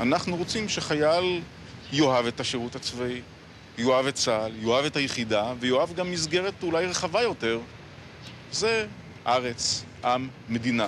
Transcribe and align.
אנחנו 0.00 0.36
רוצים 0.36 0.68
שחייל 0.68 1.42
יאהב 1.92 2.26
את 2.26 2.40
השירות 2.40 2.76
הצבאי, 2.76 3.20
יאהב 3.78 4.06
את 4.06 4.14
צה"ל, 4.14 4.52
יאהב 4.56 4.84
את 4.84 4.96
היחידה, 4.96 5.52
ויאהב 5.60 5.94
גם 5.94 6.10
מסגרת 6.10 6.62
אולי 6.62 6.86
רחבה 6.86 7.22
יותר. 7.22 7.60
זה 8.52 8.86
ארץ, 9.26 9.84
עם, 10.04 10.28
מדינה. 10.48 10.86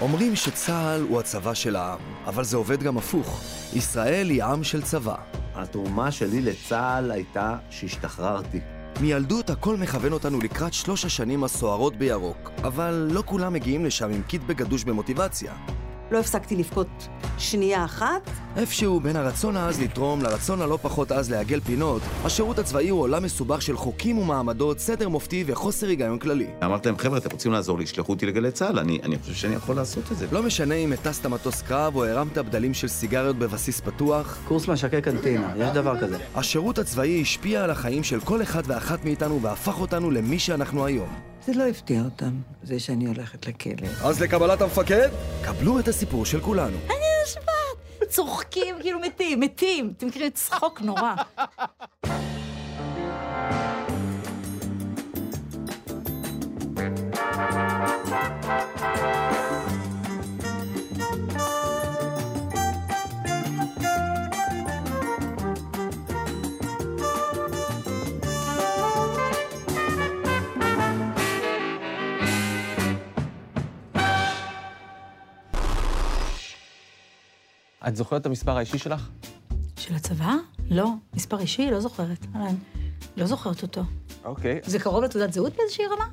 אומרים 0.00 0.36
שצה"ל 0.36 1.06
הוא 1.08 1.20
הצבא 1.20 1.54
של 1.54 1.76
העם, 1.76 1.98
אבל 2.26 2.44
זה 2.44 2.56
עובד 2.56 2.82
גם 2.82 2.98
הפוך. 2.98 3.42
ישראל 3.74 4.30
היא 4.30 4.44
עם 4.44 4.64
של 4.64 4.82
צבא. 4.82 5.16
התרומה 5.54 6.10
שלי 6.10 6.40
לצה"ל 6.40 7.10
הייתה 7.10 7.56
שהשתחררתי. 7.70 8.60
מילדות 9.00 9.50
הכל 9.50 9.76
מכוון 9.76 10.12
אותנו 10.12 10.40
לקראת 10.40 10.72
שלוש 10.74 11.04
השנים 11.04 11.44
הסוערות 11.44 11.96
בירוק, 11.96 12.50
אבל 12.64 13.08
לא 13.12 13.22
כולם 13.26 13.52
מגיעים 13.52 13.84
לשם 13.84 14.10
עם 14.10 14.22
קיטבג 14.22 14.56
גדוש 14.56 14.84
במוטיבציה. 14.84 15.52
לא 16.10 16.18
הפסקתי 16.18 16.56
לבכות 16.56 17.08
שנייה 17.38 17.84
אחת. 17.84 18.30
איפשהו 18.56 19.00
בין 19.00 19.16
הרצון 19.16 19.56
העז 19.56 19.80
לתרום 19.80 20.22
לרצון 20.22 20.62
הלא 20.62 20.78
פחות 20.82 21.12
עז 21.12 21.30
לעגל 21.30 21.60
פינות, 21.60 22.02
השירות 22.24 22.58
הצבאי 22.58 22.88
הוא 22.88 23.00
עולם 23.00 23.22
מסובך 23.22 23.62
של 23.62 23.76
חוקים 23.76 24.18
ומעמדות, 24.18 24.78
סדר 24.78 25.08
מופתי 25.08 25.44
וחוסר 25.46 25.86
היגיון 25.86 26.18
כללי. 26.18 26.46
אמרתי 26.64 26.88
להם, 26.88 26.98
חבר'ה, 26.98 27.18
אתם 27.18 27.28
רוצים 27.32 27.52
לעזור 27.52 27.78
לי, 27.78 27.86
שלחו 27.86 28.12
אותי 28.12 28.26
לגלי 28.26 28.50
צה"ל, 28.50 28.78
אני, 28.78 28.98
אני 29.02 29.18
חושב 29.18 29.34
שאני 29.34 29.54
יכול 29.54 29.76
לעשות 29.76 30.12
את 30.12 30.16
זה. 30.16 30.26
לא 30.32 30.42
משנה 30.42 30.74
אם 30.74 30.92
הטסת 30.92 31.26
מטוס 31.26 31.62
קרב 31.62 31.96
או 31.96 32.04
הרמת 32.04 32.38
בדלים 32.38 32.74
של 32.74 32.88
סיגריות 32.88 33.36
בבסיס 33.36 33.80
פתוח, 33.80 34.38
קורס 34.48 34.68
משקי 34.68 35.00
קנטינה, 35.00 35.52
יש 35.58 35.70
דבר 35.70 36.00
כזה. 36.00 36.18
השירות 36.34 36.78
הצבאי 36.78 37.22
השפיע 37.22 37.64
על 37.64 37.70
החיים 37.70 38.04
של 38.04 38.20
כל 38.20 38.42
אחד 38.42 38.62
ואחת 38.66 39.04
מאיתנו 39.04 39.42
והפך 39.42 39.80
אותנו 39.80 40.10
למי 40.10 40.38
שאנחנו 40.38 40.86
היום. 40.86 41.35
זה 41.46 41.52
לא 41.54 41.66
הפתיע 41.66 42.02
אותם, 42.04 42.30
זה 42.62 42.80
שאני 42.80 43.06
הולכת 43.06 43.46
לכלא. 43.46 43.88
אז 44.04 44.22
לקבלת 44.22 44.60
המפקד, 44.60 45.08
קבלו 45.44 45.78
את 45.78 45.88
הסיפור 45.88 46.26
של 46.26 46.40
כולנו. 46.40 46.76
אני 46.86 47.04
נשבעת. 47.24 48.08
צוחקים 48.08 48.76
כאילו 48.80 49.00
מתים, 49.00 49.40
מתים. 49.40 49.92
אתם 49.96 50.06
מכירים 50.06 50.30
צחוק 50.30 50.80
נורא. 50.80 51.14
את 77.88 77.96
זוכרת 77.96 78.20
את 78.20 78.26
המספר 78.26 78.56
האישי 78.56 78.78
שלך? 78.78 79.08
של 79.78 79.94
הצבא? 79.94 80.34
לא. 80.70 80.90
מספר 81.14 81.40
אישי? 81.40 81.70
לא 81.70 81.80
זוכרת. 81.80 82.26
לא 83.16 83.26
זוכרת 83.26 83.62
אותו. 83.62 83.82
אוקיי. 84.24 84.60
זה 84.66 84.78
קרוב 84.78 85.04
לתעודת 85.04 85.32
זהות 85.32 85.56
באיזושהי 85.56 85.84
רמה? 85.86 86.04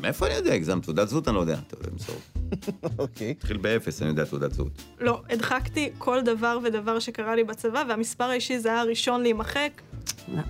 מאיפה 0.00 0.26
אני 0.26 0.34
יודע? 0.34 0.52
הגזמת 0.52 0.82
תעודת 0.82 1.08
זהות 1.08 1.28
אני 1.28 1.36
לא 1.36 1.40
יודע. 1.40 1.58
אתה 1.66 1.74
יודע 1.74 1.88
למסור. 1.92 2.16
אוקיי. 2.98 3.30
התחיל 3.30 3.56
באפס, 3.56 4.02
אני 4.02 4.10
יודע 4.10 4.24
תעודת 4.24 4.52
זהות. 4.52 4.82
לא, 5.00 5.22
הדחקתי 5.30 5.90
כל 5.98 6.20
דבר 6.24 6.58
ודבר 6.64 6.98
שקרה 6.98 7.34
לי 7.34 7.44
בצבא, 7.44 7.84
והמספר 7.88 8.24
האישי 8.24 8.58
זה 8.58 8.68
היה 8.68 8.80
הראשון 8.80 9.22
להימחק. 9.22 9.70
לא. 10.28 10.42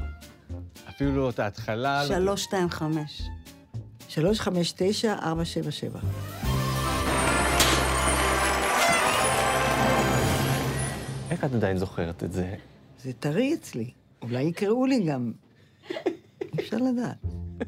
אפילו 0.88 1.16
לא 1.16 1.30
את 1.30 1.38
ההתחלה... 1.38 2.02
לא- 2.02 2.08
325. 2.36 3.22
359-477. 4.08 6.37
איך 11.30 11.44
את 11.44 11.54
עדיין 11.54 11.76
זוכרת 11.76 12.24
את 12.24 12.32
זה? 12.32 12.54
זה 13.02 13.12
טרי 13.12 13.54
אצלי. 13.54 13.90
אולי 14.22 14.42
יקראו 14.42 14.86
לי 14.86 15.00
גם. 15.00 15.32
אי 16.40 16.60
אפשר 16.60 16.76
לדעת. 16.76 17.16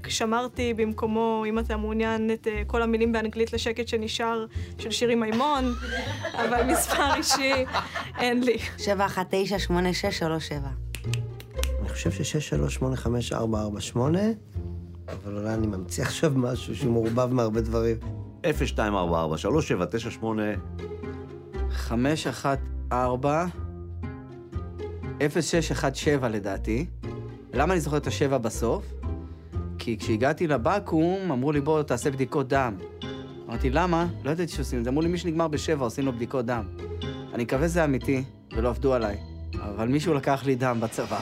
שמרתי 0.08 0.74
במקומו, 0.74 1.44
אם 1.48 1.58
אתה 1.58 1.76
מעוניין, 1.76 2.30
את 2.30 2.46
אה, 2.46 2.62
כל 2.66 2.82
המילים 2.82 3.12
באנגלית 3.12 3.52
לשקט 3.52 3.88
שנשאר 3.88 4.46
של 4.78 4.90
שירי 4.90 5.14
מימון, 5.14 5.74
אבל 6.42 6.72
מספר 6.72 7.14
אישי 7.14 7.52
אין 8.18 8.42
לי. 8.42 8.58
שבע, 8.78 9.06
אחת, 9.06 9.26
תשע, 9.30 9.58
שמונה, 9.58 9.94
שש, 9.94 10.18
שלוש, 10.18 10.48
שבע. 10.48 10.68
אני 11.80 11.88
חושב 11.88 12.10
ששש, 12.10 12.48
שלוש, 12.48 12.74
שמונה, 12.74 12.96
חמש, 12.96 13.32
ארבע, 13.32 13.60
ארבע, 13.60 13.80
שמונה, 13.80 14.22
אבל 15.08 15.36
אולי 15.36 15.54
אני 15.54 15.66
ממציא 15.66 16.04
עכשיו 16.04 16.32
משהו 16.36 16.76
שהוא 16.76 16.92
מעורבב 16.92 17.32
מהרבה 17.32 17.60
דברים. 17.60 17.96
0244 18.44 19.38
3798 19.38 20.42
חמש, 21.70 22.26
אחת, 22.90 22.92
ארבע, 22.92 23.46
אפס, 25.26 25.50
שש, 25.50 25.70
אחד, 25.70 25.94
שבע 25.94 26.28
לדעתי. 26.28 26.86
למה 27.52 27.72
אני 27.72 27.80
זוכר 27.80 27.96
את 27.96 28.06
השבע 28.06 28.38
בסוף? 28.38 28.84
כי 29.78 29.98
כשהגעתי 29.98 30.46
לבקו"ם, 30.46 31.32
אמרו 31.32 31.52
לי, 31.52 31.60
בוא, 31.60 31.82
תעשה 31.82 32.10
בדיקות 32.10 32.48
דם. 32.48 32.76
אמרתי, 33.48 33.70
למה? 33.70 34.06
לא 34.24 34.30
ידעתי 34.30 34.52
שעושים 34.52 34.78
את 34.78 34.84
זה. 34.84 34.90
אמרו 34.90 35.02
לי, 35.02 35.08
מי 35.08 35.18
שנגמר 35.18 35.48
בשבע, 35.48 35.84
עושים 35.84 36.06
לו 36.06 36.12
בדיקות 36.12 36.46
דם. 36.46 36.64
אני 37.34 37.42
מקווה 37.44 37.68
שזה 37.68 37.84
אמיתי, 37.84 38.24
ולא 38.56 38.68
עבדו 38.68 38.94
עליי. 38.94 39.16
אבל 39.54 39.88
מישהו 39.88 40.14
לקח 40.14 40.44
לי 40.44 40.54
דם 40.54 40.78
בצבא. 40.80 41.20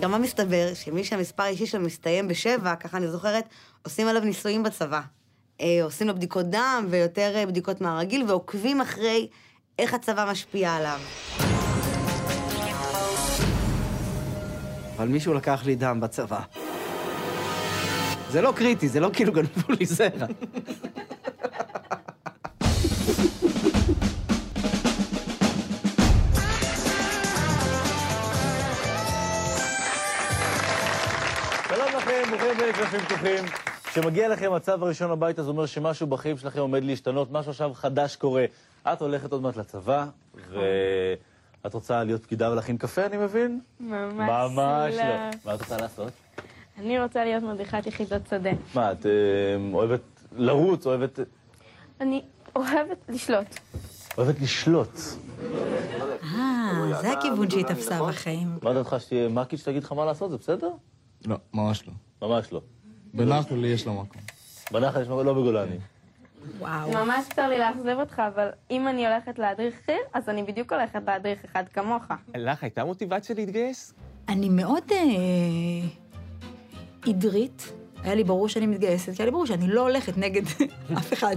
גם 0.00 0.10
מה 0.10 0.18
מסתבר? 0.18 0.74
שמי 0.74 1.04
שהמספר 1.04 1.42
האישי 1.42 1.66
שלו 1.66 1.80
מסתיים 1.80 2.28
בשבע, 2.28 2.74
ככה 2.76 2.96
אני 2.96 3.08
זוכרת, 3.08 3.44
עושים 3.82 4.08
עליו 4.08 4.22
ניסויים 4.24 4.62
בצבא. 4.62 5.15
אה, 5.60 5.80
עושים 5.82 6.06
לו 6.06 6.14
בדיקות 6.14 6.46
דם 6.46 6.86
ויותר 6.90 7.32
אה, 7.36 7.46
בדיקות 7.46 7.80
מהרגיל, 7.80 8.24
ועוקבים 8.28 8.80
אחרי 8.80 9.28
איך 9.78 9.94
הצבא 9.94 10.28
משפיע 10.30 10.74
עליו. 10.74 11.00
אבל 14.96 15.08
מישהו 15.08 15.34
לקח 15.34 15.62
לי 15.66 15.74
דם 15.74 16.00
בצבא. 16.00 16.40
זה 18.30 18.40
לא 18.40 18.52
קריטי, 18.56 18.88
זה 18.88 19.00
לא 19.00 19.10
כאילו 19.12 19.32
גנבו 19.32 19.72
לי 19.80 19.86
זרע. 19.86 20.26
שלום 31.68 31.88
לכם, 31.96 32.22
ברוכים 32.30 32.68
לקלפים 32.68 33.00
פתוחים. 33.00 33.75
כשמגיע 33.96 34.28
לכם 34.28 34.52
הצו 34.52 34.72
הראשון 34.72 35.10
הביתה, 35.10 35.42
זה 35.42 35.50
אומר 35.50 35.66
שמשהו 35.66 36.06
בחיים 36.06 36.38
שלכם 36.38 36.60
עומד 36.60 36.84
להשתנות, 36.84 37.32
משהו 37.32 37.50
עכשיו 37.50 37.74
חדש 37.74 38.16
קורה. 38.16 38.44
את 38.82 39.00
הולכת 39.00 39.32
עוד 39.32 39.42
מעט 39.42 39.56
לצבא, 39.56 40.06
ואת 40.34 41.74
רוצה 41.74 42.04
להיות 42.04 42.22
פקידה 42.22 42.50
ולהכין 42.50 42.78
קפה, 42.78 43.06
אני 43.06 43.16
מבין? 43.16 43.60
ממש 43.80 44.30
ממש 44.56 44.94
לא. 44.94 45.02
לא. 45.02 45.30
מה 45.44 45.54
את 45.54 45.60
רוצה 45.60 45.76
לעשות? 45.76 46.12
אני 46.78 47.00
רוצה 47.00 47.24
להיות 47.24 47.42
מדריכת 47.42 47.86
יחידות 47.86 48.22
שדה. 48.30 48.50
מה, 48.74 48.92
את 48.92 49.06
אה, 49.06 49.10
אוהבת 49.72 50.02
לרוץ, 50.32 50.86
אוהבת... 50.86 51.18
אני 52.00 52.22
אוהבת 52.56 52.98
לשלוט. 53.08 53.46
אוהבת 54.18 54.40
לשלוט. 54.40 54.98
אה, 56.22 57.00
זה 57.00 57.12
הכיוון 57.12 57.50
שהיא 57.50 57.64
תפסה 57.64 58.02
בחיים. 58.02 58.48
מה 58.62 58.74
דעתך 58.74 58.96
שתהיה 58.98 59.28
מ"כית 59.28 59.58
שתגיד 59.58 59.84
לך 59.84 59.92
מה 59.92 60.04
לעשות, 60.04 60.30
זה 60.30 60.36
בסדר? 60.36 60.70
לא, 61.26 61.36
ממש 61.54 61.84
לא. 61.88 61.92
ממש 62.28 62.52
לא. 62.52 62.60
בנחל 63.16 63.64
יש 63.64 63.86
לה 63.86 63.92
מקום. 63.92 64.22
בנחל 64.72 65.02
יש 65.02 65.08
מקום, 65.08 65.26
לא 65.26 65.32
בגולני. 65.32 65.76
וואו. 66.58 66.90
ממש 66.90 67.24
צר 67.34 67.48
לי 67.48 67.58
לאכזב 67.58 67.96
אותך, 68.00 68.22
אבל 68.34 68.48
אם 68.70 68.88
אני 68.88 69.06
הולכת 69.06 69.38
להדריך 69.38 69.74
חי"ר, 69.86 69.96
אז 70.14 70.28
אני 70.28 70.42
בדיוק 70.42 70.72
הולכת 70.72 71.00
להדריך 71.06 71.44
אחד 71.44 71.64
כמוך. 71.72 72.02
לך 72.34 72.62
הייתה 72.62 72.84
מוטיבציה 72.84 73.36
להתגייס? 73.36 73.94
אני 74.28 74.48
מאוד 74.48 74.82
אה, 74.92 74.98
עדרית. 77.06 77.72
היה 78.02 78.14
לי 78.14 78.24
ברור 78.24 78.48
שאני 78.48 78.66
מתגייסת, 78.66 79.12
כי 79.16 79.22
היה 79.22 79.24
לי 79.24 79.30
ברור 79.30 79.46
שאני 79.46 79.66
לא 79.66 79.80
הולכת 79.80 80.18
נגד 80.18 80.42
אף 80.98 81.12
אחד. 81.12 81.36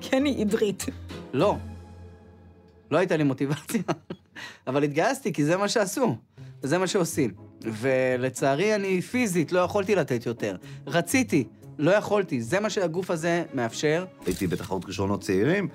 כי 0.00 0.16
אני 0.16 0.40
עדרית. 0.40 0.84
לא. 1.32 1.56
לא 2.90 2.98
הייתה 2.98 3.16
לי 3.16 3.24
מוטיבציה. 3.24 3.82
אבל 4.66 4.82
התגייסתי, 4.84 5.32
כי 5.32 5.44
זה 5.44 5.56
מה 5.56 5.68
שעשו. 5.68 6.16
וזה 6.62 6.78
מה 6.78 6.86
שעושים. 6.86 7.51
ולצערי, 7.66 8.74
אני 8.74 9.02
פיזית 9.02 9.52
לא 9.52 9.60
יכולתי 9.60 9.94
לתת 9.94 10.26
יותר. 10.26 10.56
רציתי, 10.86 11.44
לא 11.78 11.90
יכולתי. 11.90 12.42
זה 12.42 12.60
מה 12.60 12.70
שהגוף 12.70 13.10
הזה 13.10 13.42
מאפשר. 13.54 14.04
הייתי 14.26 14.46
בתחרות 14.46 14.84
ראשונות 14.86 15.20
צעירים, 15.20 15.68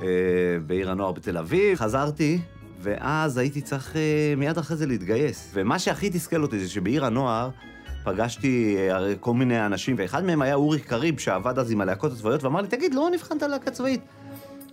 אה, 0.00 0.06
בעיר 0.66 0.90
הנוער 0.90 1.12
בתל 1.12 1.38
אביב. 1.38 1.78
חזרתי, 1.78 2.38
ואז 2.80 3.38
הייתי 3.38 3.60
צריך 3.60 3.96
אה, 3.96 4.34
מיד 4.36 4.58
אחרי 4.58 4.76
זה 4.76 4.86
להתגייס. 4.86 5.50
ומה 5.54 5.78
שהכי 5.78 6.10
תסכל 6.10 6.42
אותי 6.42 6.58
זה 6.58 6.68
שבעיר 6.68 7.04
הנוער 7.04 7.50
פגשתי 8.04 8.76
אה, 8.78 8.96
הרי 8.96 9.14
כל 9.20 9.34
מיני 9.34 9.66
אנשים, 9.66 9.96
ואחד 9.98 10.24
מהם 10.24 10.42
היה 10.42 10.54
אורי 10.54 10.80
קריב, 10.80 11.18
שעבד 11.18 11.58
אז 11.58 11.70
עם 11.70 11.80
הלהקות 11.80 12.12
הצבאיות, 12.12 12.44
ואמר 12.44 12.60
לי, 12.60 12.68
תגיד, 12.68 12.94
לא 12.94 13.10
נבחנת 13.12 13.42
להקה 13.42 13.70
צבאית? 13.70 14.00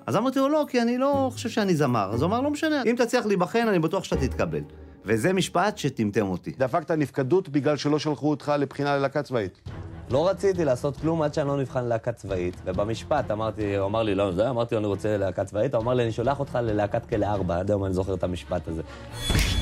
אז 0.06 0.16
אמרתי 0.16 0.40
לו, 0.40 0.50
לא, 0.50 0.66
כי 0.70 0.82
אני 0.82 0.98
לא 0.98 1.30
חושב 1.34 1.50
שאני 1.50 1.76
זמר. 1.76 2.10
אז 2.14 2.22
הוא 2.22 2.28
אמר, 2.28 2.42
לא 2.42 2.50
משנה, 2.50 2.84
אם 2.86 2.96
תצליח 2.98 3.26
להיבחן, 3.26 3.68
אני 3.68 3.80
בטוח 3.80 4.04
שאתה 4.04 4.28
תתקבל. 4.28 4.62
וזה 5.10 5.34
משפט 5.34 5.78
שטמטם 5.78 6.28
אותי. 6.28 6.52
דפקת 6.58 6.92
נפקדות 6.92 7.50
בגלל 7.50 7.78
שלא 7.78 8.00
שלחו 8.00 8.30
אותך 8.30 8.54
לבחינה 8.60 8.98
ללהקה 8.98 9.24
צבאית. 9.24 9.62
לא 10.10 10.30
רציתי 10.30 10.66
לעשות 10.66 10.98
כלום 10.98 11.22
עד 11.22 11.34
שאני 11.34 11.48
לא 11.48 11.58
נבחן 11.58 11.86
ללהקה 11.86 12.12
צבאית, 12.12 12.56
ובמשפט 12.66 13.32
אמרתי, 13.32 13.76
הוא 13.76 13.88
אמר 13.88 14.04
לי, 14.04 14.16
לא, 14.16 14.32
זה, 14.32 14.50
אמרתי 14.50 14.76
לו, 14.76 14.80
אני 14.80 14.88
רוצה 14.88 15.18
להקה 15.18 15.46
צבאית, 15.46 15.74
הוא 15.74 15.84
אמר 15.84 15.94
לי, 15.94 16.04
אני 16.04 16.12
שולח 16.12 16.40
אותך 16.40 16.60
ללהקת 16.62 17.06
כלא 17.06 17.26
ארבע, 17.26 17.60
עד 17.60 17.72
היום 17.72 17.86
אני 17.86 17.94
זוכר 17.94 18.14
את 18.14 18.24
המשפט 18.24 18.68
הזה. 18.68 18.82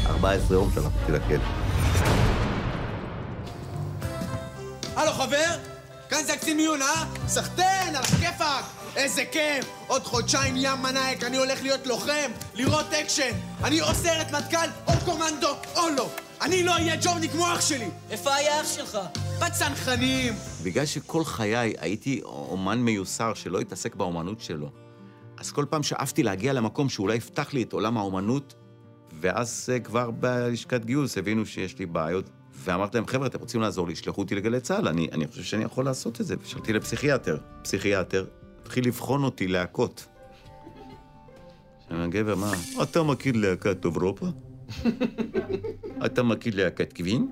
14 0.05 0.57
יום 0.57 0.69
שלחתי 0.73 1.11
לכלא. 1.11 1.66
כאן 6.47 6.57
זה 6.57 6.57
הקצין 6.57 6.57
מיון, 6.57 6.81
אה? 6.81 7.27
סחטיין, 7.27 7.95
על 7.95 8.03
הכיפאק! 8.03 8.65
איזה 8.95 9.25
כיף! 9.31 9.69
עוד 9.87 10.03
חודשיים 10.03 10.53
יא 10.57 10.81
מנאייק, 10.81 11.23
אני 11.23 11.37
הולך 11.37 11.61
להיות 11.61 11.87
לוחם, 11.87 12.31
לראות 12.53 12.93
אקשן! 12.93 13.31
אני 13.63 13.81
או 13.81 13.93
סיירת 13.93 14.31
מטכ"ל, 14.31 14.69
או 14.87 14.93
קומנדו, 15.05 15.55
או 15.75 15.81
לא! 15.97 16.09
אני 16.41 16.63
לא 16.63 16.71
אהיה 16.71 16.95
ג'ובניק 17.01 17.31
כמו 17.31 17.53
אח 17.53 17.61
שלי! 17.61 17.89
איפה 18.09 18.35
היה 18.35 18.61
אח 18.61 18.67
שלך? 18.67 18.97
בצנחנים! 19.41 20.33
בגלל 20.63 20.85
שכל 20.85 21.23
חיי 21.23 21.73
הייתי 21.79 22.21
אומן 22.23 22.79
מיוסר 22.79 23.33
שלא 23.33 23.59
התעסק 23.59 23.95
באומנות 23.95 24.41
שלו, 24.41 24.69
אז 25.37 25.51
כל 25.51 25.65
פעם 25.69 25.83
שאפתי 25.83 26.23
להגיע 26.23 26.53
למקום 26.53 26.89
שאולי 26.89 27.15
יפתח 27.15 27.53
לי 27.53 27.63
את 27.63 27.73
עולם 27.73 27.97
האומנות, 27.97 28.53
ואז 29.21 29.69
אה, 29.73 29.79
כבר 29.79 30.11
בלשכת 30.11 30.85
גיוס 30.85 31.17
הבינו 31.17 31.45
שיש 31.45 31.79
לי 31.79 31.85
בעיות, 31.85 32.29
ואמרתי 32.57 32.97
להם, 32.97 33.07
חבר'ה, 33.07 33.27
אתם 33.27 33.39
רוצים 33.39 33.61
לעזור 33.61 33.87
לי, 33.87 33.95
שלחו 33.95 34.21
אותי 34.21 34.35
לגלי 34.35 34.59
צה"ל, 34.59 34.87
אני, 34.87 35.07
אני 35.11 35.27
חושב 35.27 35.43
שאני 35.43 35.63
יכול 35.63 35.85
לעשות 35.85 36.21
את 36.21 36.25
זה. 36.25 36.35
ושלחתי 36.41 36.73
לפסיכיאטר. 36.73 37.37
פסיכיאטר 37.61 38.25
התחיל 38.61 38.87
לבחון 38.87 39.23
אותי 39.23 39.47
להכות. 39.47 40.05
עכשיו, 41.83 42.01
הגבר, 42.03 42.35
מה, 42.35 42.51
אתה 42.83 43.03
מכיר 43.03 43.33
להקת 43.35 43.85
אירופה? 43.85 44.27
אתה 46.05 46.23
מכיר 46.23 46.55
להקת 46.55 46.93
קווין? 46.93 47.31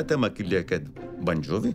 אתה 0.00 0.16
מכיר 0.16 0.46
להקת 0.48 0.80
בנג'ובי? 1.18 1.72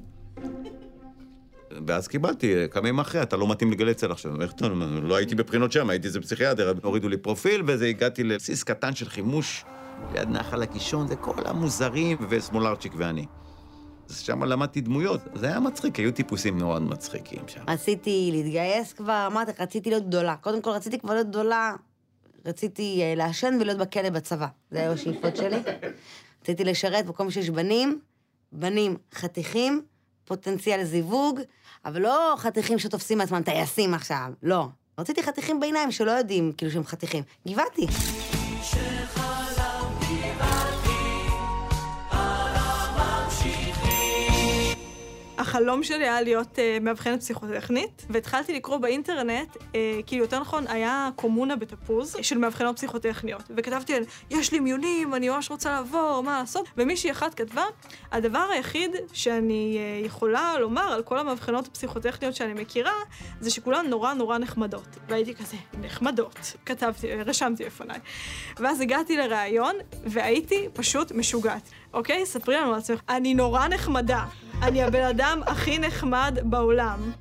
ואז 1.87 2.07
קיבלתי, 2.07 2.53
כמה 2.71 2.87
ימים 2.87 2.99
אחרי, 2.99 3.21
אתה 3.21 3.37
לא 3.37 3.51
מתאים 3.51 3.71
לגלי 3.71 3.93
צה"ל 3.93 4.11
עכשיו. 4.11 4.41
איך 4.41 4.51
אתה, 4.51 4.67
לא 5.01 5.15
הייתי 5.15 5.35
בבחינות 5.35 5.71
שם, 5.71 5.89
הייתי 5.89 6.07
איזה 6.07 6.21
פסיכיאטר, 6.21 6.73
הורידו 6.83 7.09
לי 7.09 7.17
פרופיל, 7.17 7.63
וזה 7.67 7.85
הגעתי 7.85 8.23
לבסיס 8.23 8.63
קטן 8.63 8.95
של 8.95 9.09
חימוש 9.09 9.65
ליד 10.13 10.29
נחל 10.29 10.63
הקישון, 10.63 11.07
זה 11.07 11.15
כל 11.15 11.41
המוזרים, 11.45 12.17
וסמולרצ'יק 12.29 12.93
ואני. 12.95 13.25
אז 14.09 14.19
שם 14.19 14.43
למדתי 14.43 14.81
דמויות, 14.81 15.21
זה 15.33 15.47
היה 15.47 15.59
מצחיק, 15.59 15.95
היו 15.95 16.11
טיפוסים 16.11 16.57
מאוד 16.57 16.81
מצחיקים 16.81 17.39
שם. 17.47 17.63
רציתי 17.67 18.29
להתגייס 18.31 18.93
כבר, 18.93 19.27
אמרתי 19.27 19.51
לך, 19.51 19.61
רציתי 19.61 19.89
להיות 19.89 20.07
גדולה. 20.07 20.35
קודם 20.35 20.61
כל 20.61 20.69
רציתי 20.69 20.99
כבר 20.99 21.13
להיות 21.13 21.27
גדולה, 21.27 21.75
רציתי 22.45 23.01
אה, 23.01 23.15
לעשן 23.15 23.57
ולהיות 23.61 23.79
בכלא 23.79 24.09
בצבא. 24.09 24.47
זה 24.71 24.79
היו 24.81 24.91
השאיפות 24.91 25.35
שלי. 25.37 25.57
רציתי 26.41 26.63
לשרת 26.63 27.05
במקום 27.05 27.31
שיש 27.31 27.49
בנים, 27.49 27.99
בנים 28.51 28.97
חתיכים, 29.13 29.81
פוטנציאל 30.25 30.83
זיווג, 30.83 31.39
אבל 31.85 32.01
לא 32.01 32.35
חתיכים 32.37 32.79
שתופסים 32.79 33.17
מעצמם 33.17 33.41
טייסים 33.41 33.93
עכשיו, 33.93 34.31
לא. 34.43 34.67
רציתי 34.99 35.23
חתיכים 35.23 35.59
בעיניים 35.59 35.91
שלא 35.91 36.11
יודעים 36.11 36.51
כאילו 36.57 36.71
שהם 36.71 36.83
חתיכים. 36.83 37.23
גבעתי. 37.47 37.87
החלום 45.47 45.83
שלי 45.83 46.03
היה 46.03 46.21
להיות 46.21 46.55
uh, 46.55 46.83
מאבחנת 46.83 47.19
פסיכוטכנית, 47.19 48.05
והתחלתי 48.09 48.53
לקרוא 48.53 48.77
באינטרנט, 48.77 49.55
uh, 49.55 49.75
כאילו 50.05 50.23
יותר 50.23 50.39
נכון, 50.39 50.67
היה 50.67 51.09
קומונה 51.15 51.55
בתפוז 51.55 52.15
של 52.21 52.37
מאבחנות 52.37 52.75
פסיכוטכניות, 52.75 53.43
וכתבתי 53.55 53.95
על, 53.95 54.03
יש 54.29 54.51
לי 54.51 54.59
מיונים, 54.59 55.15
אני 55.15 55.29
ממש 55.29 55.51
רוצה 55.51 55.69
לעבור, 55.71 56.23
מה 56.25 56.39
לעשות, 56.39 56.69
ומישהי 56.77 57.11
אחת 57.11 57.33
כתבה, 57.33 57.63
הדבר 58.11 58.47
היחיד 58.53 58.91
שאני 59.13 59.77
uh, 59.77 60.05
יכולה 60.05 60.59
לומר 60.59 60.93
על 60.93 61.03
כל 61.03 61.19
המאבחנות 61.19 61.67
הפסיכוטכניות 61.67 62.35
שאני 62.35 62.53
מכירה, 62.53 62.93
זה 63.39 63.51
שכולן 63.51 63.87
נורא 63.89 64.13
נורא 64.13 64.37
נחמדות. 64.37 64.87
והייתי 65.07 65.35
כזה, 65.35 65.57
נחמדות, 65.81 66.53
כתבתי, 66.65 67.13
רשמתי 67.13 67.65
לפניי. 67.65 67.99
ואז 68.57 68.81
הגעתי 68.81 69.17
לראיון, 69.17 69.75
והייתי 70.05 70.67
פשוט 70.73 71.11
משוגעת. 71.11 71.69
אוקיי? 71.93 72.25
ספרי 72.25 72.55
לנו 72.55 72.73
על 72.73 72.79
עצמך. 72.79 73.01
אני 73.09 73.33
נורא 73.33 73.67
נחמדה. 73.67 74.25
אני 74.61 74.83
הבן 74.83 75.03
אדם 75.03 75.41
הכי 75.45 75.79
נחמד 75.79 76.37
בעולם. 76.43 77.11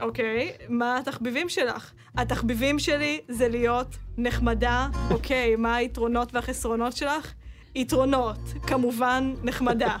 אוקיי, 0.00 0.52
מה 0.68 0.98
התחביבים 0.98 1.48
שלך? 1.48 1.92
התחביבים 2.16 2.78
שלי 2.78 3.20
זה 3.28 3.48
להיות 3.48 3.96
נחמדה. 4.18 4.88
אוקיי, 5.10 5.56
מה 5.56 5.76
היתרונות 5.76 6.34
והחסרונות 6.34 6.96
שלך? 6.96 7.32
יתרונות, 7.74 8.38
כמובן 8.66 9.34
נחמדה, 9.42 9.96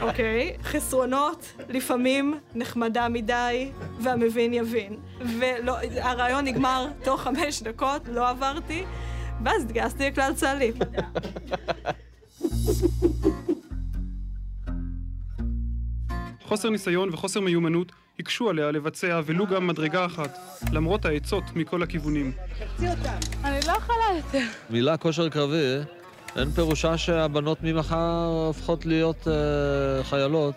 אוקיי? 0.00 0.56
חסרונות, 0.62 1.52
לפעמים 1.68 2.38
נחמדה 2.54 3.08
מדי, 3.08 3.70
והמבין 4.00 4.54
יבין. 4.54 4.96
והרעיון 5.20 6.44
נגמר 6.44 6.86
תוך 7.04 7.20
חמש 7.20 7.62
דקות, 7.62 8.02
לא 8.08 8.28
עברתי, 8.28 8.84
ואז 9.44 9.62
התגייסתי 9.62 10.10
לכלל 10.10 10.32
צה"לי. 10.34 10.72
חוסר 16.42 16.70
ניסיון 16.70 17.08
וחוסר 17.12 17.40
מיומנות 17.40 17.92
הקשו 18.18 18.50
עליה 18.50 18.70
לבצע 18.70 19.20
ולו 19.24 19.46
גם 19.46 19.66
מדרגה 19.66 20.06
אחת, 20.06 20.38
למרות 20.72 21.04
העצות 21.04 21.44
מכל 21.54 21.82
הכיוונים. 21.82 22.32
אני 23.44 23.60
לא 23.66 23.72
יכולה 23.72 24.04
יותר. 24.16 24.46
מילה 24.70 24.96
כושר 24.96 25.28
קרבי, 25.28 25.76
אין 26.36 26.50
פירושה 26.50 26.98
שהבנות 26.98 27.58
ממחר 27.62 28.24
הופכות 28.46 28.86
להיות 28.86 29.28
אה, 29.28 30.04
חיילות 30.04 30.54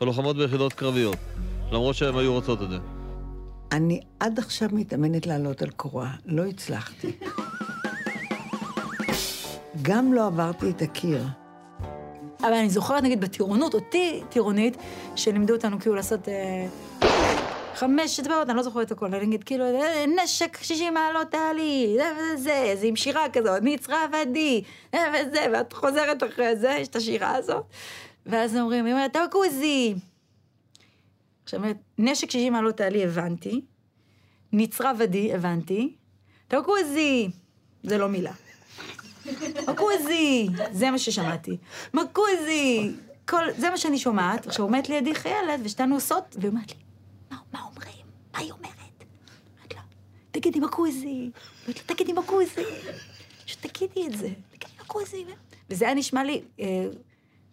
ולוחמות 0.00 0.36
ביחידות 0.36 0.72
קרביות, 0.72 1.16
למרות 1.72 1.94
שהן 1.94 2.18
היו 2.18 2.32
רוצות 2.32 2.62
את 2.62 2.70
זה. 2.70 2.78
אני 3.72 4.00
עד 4.20 4.38
עכשיו 4.38 4.68
מתאמנת 4.72 5.26
לעלות 5.26 5.62
על 5.62 5.70
קורה, 5.70 6.10
לא 6.26 6.44
הצלחתי. 6.46 7.12
גם 9.82 10.12
לא 10.12 10.26
עברתי 10.26 10.70
את 10.70 10.82
הקיר. 10.82 11.24
אבל 12.40 12.52
אני 12.52 12.70
זוכרת, 12.70 13.02
נגיד, 13.02 13.20
בטירונות, 13.20 13.74
אותי 13.74 14.22
טירונית, 14.28 14.76
שלימדו 15.16 15.54
אותנו 15.54 15.80
כאילו 15.80 15.94
לעשות 15.94 16.28
אה, 16.28 16.66
חמש 17.74 18.20
אצבעות, 18.20 18.48
אני 18.48 18.56
לא 18.56 18.62
זוכרת 18.62 18.86
את 18.86 18.92
הכל, 18.92 19.06
אני 19.06 19.24
אגיד, 19.24 19.44
כאילו, 19.44 19.64
אה, 19.64 20.04
נשק 20.24 20.58
60 20.62 20.94
מעלות 20.94 21.34
עלי, 21.34 21.96
זה 21.98 22.04
וזה 22.16 22.74
זה, 22.80 22.86
עם 22.86 22.96
שירה 22.96 23.28
כזאת, 23.32 23.62
נצרה 23.62 24.04
עבדי, 24.04 24.62
זה 24.92 24.98
וזה, 25.12 25.46
ואת 25.52 25.72
חוזרת 25.72 26.22
אחרי 26.22 26.56
זה, 26.56 26.76
יש 26.80 26.88
את 26.88 26.96
השירה 26.96 27.36
הזאת, 27.36 27.64
ואז 28.26 28.56
אומרים, 28.56 28.84
היא 28.84 28.94
אומרת, 28.94 29.12
טאוקוזי. 29.12 29.94
עכשיו, 31.44 31.60
נשק 31.98 32.30
60 32.30 32.52
מעלות 32.52 32.80
עלי 32.80 33.04
הבנתי, 33.04 33.60
נצרה 34.52 34.90
עבדי 34.90 35.34
הבנתי, 35.34 35.94
טאוקוזי, 36.48 37.30
זה 37.82 37.98
לא 37.98 38.08
מילה. 38.08 38.32
מקוזי! 39.82 40.48
זה 40.72 40.90
מה 40.90 40.98
ששמעתי. 40.98 41.56
מקוזי! 41.94 42.92
כל, 43.28 43.44
זה 43.56 43.70
מה 43.70 43.76
שאני 43.76 43.98
שומעת. 43.98 44.46
עכשיו 44.46 44.64
עומדת 44.64 44.88
לידי 44.88 45.14
חיילת, 45.14 45.60
ושתינו 45.64 45.94
עושות, 45.94 46.36
והיא 46.38 46.50
אומרת 46.50 46.70
לי, 46.70 46.76
מה, 47.30 47.36
מה 47.52 47.60
אומרים? 47.62 48.06
מה 48.32 48.38
היא 48.38 48.52
אומרת? 48.52 48.72
אומרת 49.56 49.74
לה, 49.74 49.80
תגידי 50.30 50.60
מקוזי. 50.60 51.30
אומרת 51.64 51.78
לה, 51.78 51.94
תגידי 51.94 52.12
מקוזי. 52.12 52.64
שתגידי 53.46 54.06
את 54.06 54.18
זה. 54.18 54.28
תגידי 54.50 54.72
מקוזי. 54.80 55.24
וזה 55.70 55.84
היה 55.84 55.94
נשמע 55.94 56.24
לי 56.24 56.42
אה, 56.60 56.86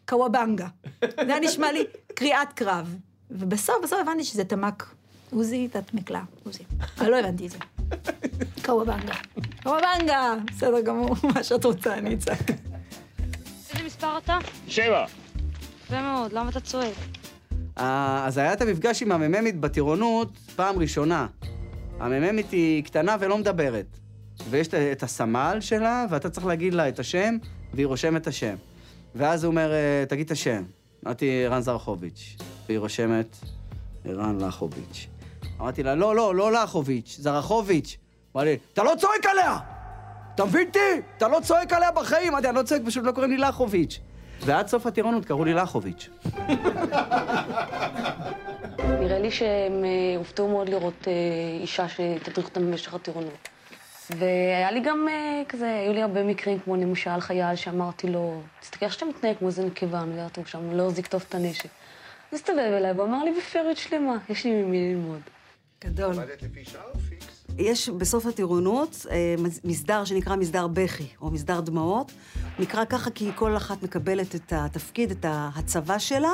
קוואבנגה. 0.07 0.67
זה 1.01 1.07
היה 1.17 1.39
נשמע 1.39 1.71
לי 1.71 1.83
קריאת 2.15 2.53
קרב. 2.53 2.95
ובסוף, 3.31 3.75
בסוף 3.83 3.99
הבנתי 4.01 4.23
שזה 4.23 4.45
תמ"ק. 4.45 4.85
עוזי, 5.31 5.67
תת 5.67 5.93
מקלע, 5.93 6.21
עוזי. 6.43 6.63
אבל 6.97 7.09
לא 7.09 7.15
הבנתי 7.15 7.45
את 7.45 7.51
זה. 7.51 7.57
קוואבנגה. 8.65 9.13
קוואבנגה! 9.63 10.33
בסדר 10.47 10.81
גמור, 10.81 11.15
מה 11.35 11.43
שאת 11.43 11.65
רוצה, 11.65 11.93
אני 11.93 12.13
אצעק. 12.13 12.49
איזה 12.49 13.85
מספר 13.85 14.17
אתה? 14.17 14.37
שבע. 14.67 15.05
יפה 15.85 16.01
מאוד, 16.01 16.33
למה 16.33 16.49
אתה 16.49 16.59
צועק? 16.59 16.93
אה, 17.77 18.23
אז 18.27 18.37
היה 18.37 18.53
את 18.53 18.61
המפגש 18.61 19.01
עם 19.01 19.11
המ"מית 19.11 19.59
בטירונות 19.59 20.31
פעם 20.55 20.79
ראשונה. 20.79 21.27
המ"מית 21.99 22.51
היא 22.51 22.83
קטנה 22.83 23.15
ולא 23.19 23.37
מדברת. 23.37 23.85
ויש 24.49 24.67
את 24.67 25.03
הסמל 25.03 25.57
שלה, 25.61 26.05
ואתה 26.09 26.29
צריך 26.29 26.45
להגיד 26.45 26.73
לה 26.73 26.89
את 26.89 26.99
השם, 26.99 27.37
והיא 27.73 27.87
רושמת 27.87 28.21
את 28.21 28.27
השם. 28.27 28.55
ואז 29.15 29.43
הוא 29.43 29.51
אומר, 29.51 29.71
אה, 29.71 30.03
תגיד 30.09 30.25
את 30.25 30.31
השם. 30.31 30.63
אמרתי, 31.05 31.47
רן 31.47 31.61
זרחוביץ'. 31.61 32.35
והיא 32.67 32.79
רושמת, 32.79 33.37
רן 34.05 34.41
לחוביץ'. 34.41 35.07
אמרתי 35.59 35.83
לה, 35.83 35.95
לא, 35.95 36.15
לא, 36.15 36.35
לא 36.35 36.51
לחוביץ', 36.51 37.17
זרחוביץ'. 37.19 37.97
אמר 38.35 38.43
לי, 38.43 38.57
אתה 38.73 38.83
לא 38.83 38.93
צועק 38.97 39.25
עליה! 39.25 39.57
אתה 40.35 40.45
מבין 40.45 40.67
אותי? 40.67 40.79
אתה 41.17 41.27
לא 41.27 41.39
צועק 41.43 41.73
עליה 41.73 41.91
בחיים! 41.91 42.33
אמרתי, 42.33 42.47
אני 42.47 42.55
לא 42.55 42.63
צועק, 42.63 42.81
פשוט 42.85 43.03
לא 43.03 43.11
קוראים 43.11 43.31
לי 43.31 43.37
לחוביץ'. 43.37 43.99
ועד 44.41 44.67
סוף 44.67 44.85
הטירונות 44.85 45.25
קראו 45.25 45.45
לי 45.45 45.53
לחוביץ'. 45.53 46.09
נראה 48.99 49.19
לי 49.19 49.31
שהם 49.31 49.85
אה, 49.85 50.17
הופתעו 50.17 50.47
מאוד 50.47 50.69
לראות 50.69 51.07
אה, 51.07 51.13
אישה 51.61 51.89
שתדריך 51.89 52.47
אותם 52.47 52.61
במשך 52.61 52.93
הטירונות. 52.93 53.49
והיה 54.09 54.71
לי 54.71 54.79
גם 54.79 55.07
אה, 55.09 55.41
כזה, 55.49 55.75
היו 55.75 55.93
לי 55.93 56.01
הרבה 56.01 56.23
מקרים, 56.23 56.59
כמו 56.59 56.75
למשל 56.75 57.19
חייל 57.19 57.55
שאמרתי 57.55 58.07
לו, 58.07 58.41
תסתכל 58.59 58.85
איך 58.85 58.93
שאתה 58.93 59.05
מתנהג 59.05 59.37
כמו 59.37 59.47
איזה 59.47 59.65
נקבה, 59.65 60.01
אני 60.01 60.11
יודעת, 60.11 60.37
הוא 60.37 60.45
שם 60.45 60.71
לא 60.71 60.87
החזיק 60.87 61.07
טוב 61.07 61.25
את 61.29 61.35
הנשק. 61.35 61.69
הוא 62.29 62.37
הסתובב 62.37 62.59
אליי 62.59 62.91
ואמר 62.91 63.23
לי 63.23 63.31
בפרט 63.37 63.77
שלמה, 63.77 64.17
יש 64.29 64.45
לי 64.45 64.51
ממי 64.51 64.93
ללמוד. 64.93 65.21
גדול. 65.85 66.15
יש 67.59 67.89
בסוף 67.89 68.25
הטירונות 68.25 69.05
אה, 69.11 69.35
מסדר 69.63 70.05
שנקרא 70.05 70.35
מסדר 70.35 70.67
בכי, 70.67 71.07
או 71.21 71.31
מסדר 71.31 71.59
דמעות. 71.59 72.11
נקרא 72.59 72.85
ככה 72.85 73.09
כי 73.09 73.31
כל 73.35 73.57
אחת 73.57 73.83
מקבלת 73.83 74.35
את 74.35 74.53
התפקיד, 74.55 75.11
את 75.11 75.25
ההצבה 75.25 75.99
שלה, 75.99 76.33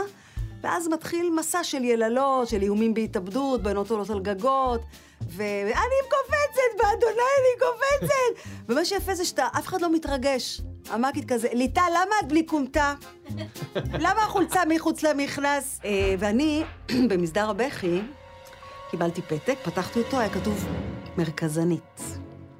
ואז 0.62 0.88
מתחיל 0.88 1.30
מסע 1.36 1.64
של 1.64 1.84
יללות, 1.84 2.48
של 2.48 2.62
איומים 2.62 2.94
בהתאבדות, 2.94 3.64
בנות 3.64 3.92
עולות 3.92 4.10
על 4.10 4.20
גגות, 4.20 4.82
ואני 5.22 6.00
קופצת, 6.10 6.78
באדוני 6.78 7.14
אני 7.40 7.60
קופצת! 7.60 8.50
ומה 8.70 8.86
שיפה 8.86 9.16
זה 9.16 9.26
שאף 9.26 9.68
אחד 9.68 9.82
לא 9.82 9.94
מתרגש. 9.94 10.62
המ"כית 10.90 11.32
כזה, 11.32 11.48
ליטל, 11.54 11.90
למה 11.90 12.16
את 12.24 12.28
בלי 12.28 12.44
כומתה? 12.48 12.94
למה 14.06 14.24
החולצה 14.24 14.62
מחוץ 14.70 15.04
למכנס? 15.04 15.80
אה, 15.86 16.16
ואני, 16.20 16.64
במסדר 17.10 17.50
הבכי, 17.50 18.02
קיבלתי 18.92 19.22
פתק, 19.22 19.56
פתחתי 19.64 20.00
אותו, 20.00 20.20
היה 20.20 20.30
כתוב 20.30 20.66
מרכזנית. 21.18 22.02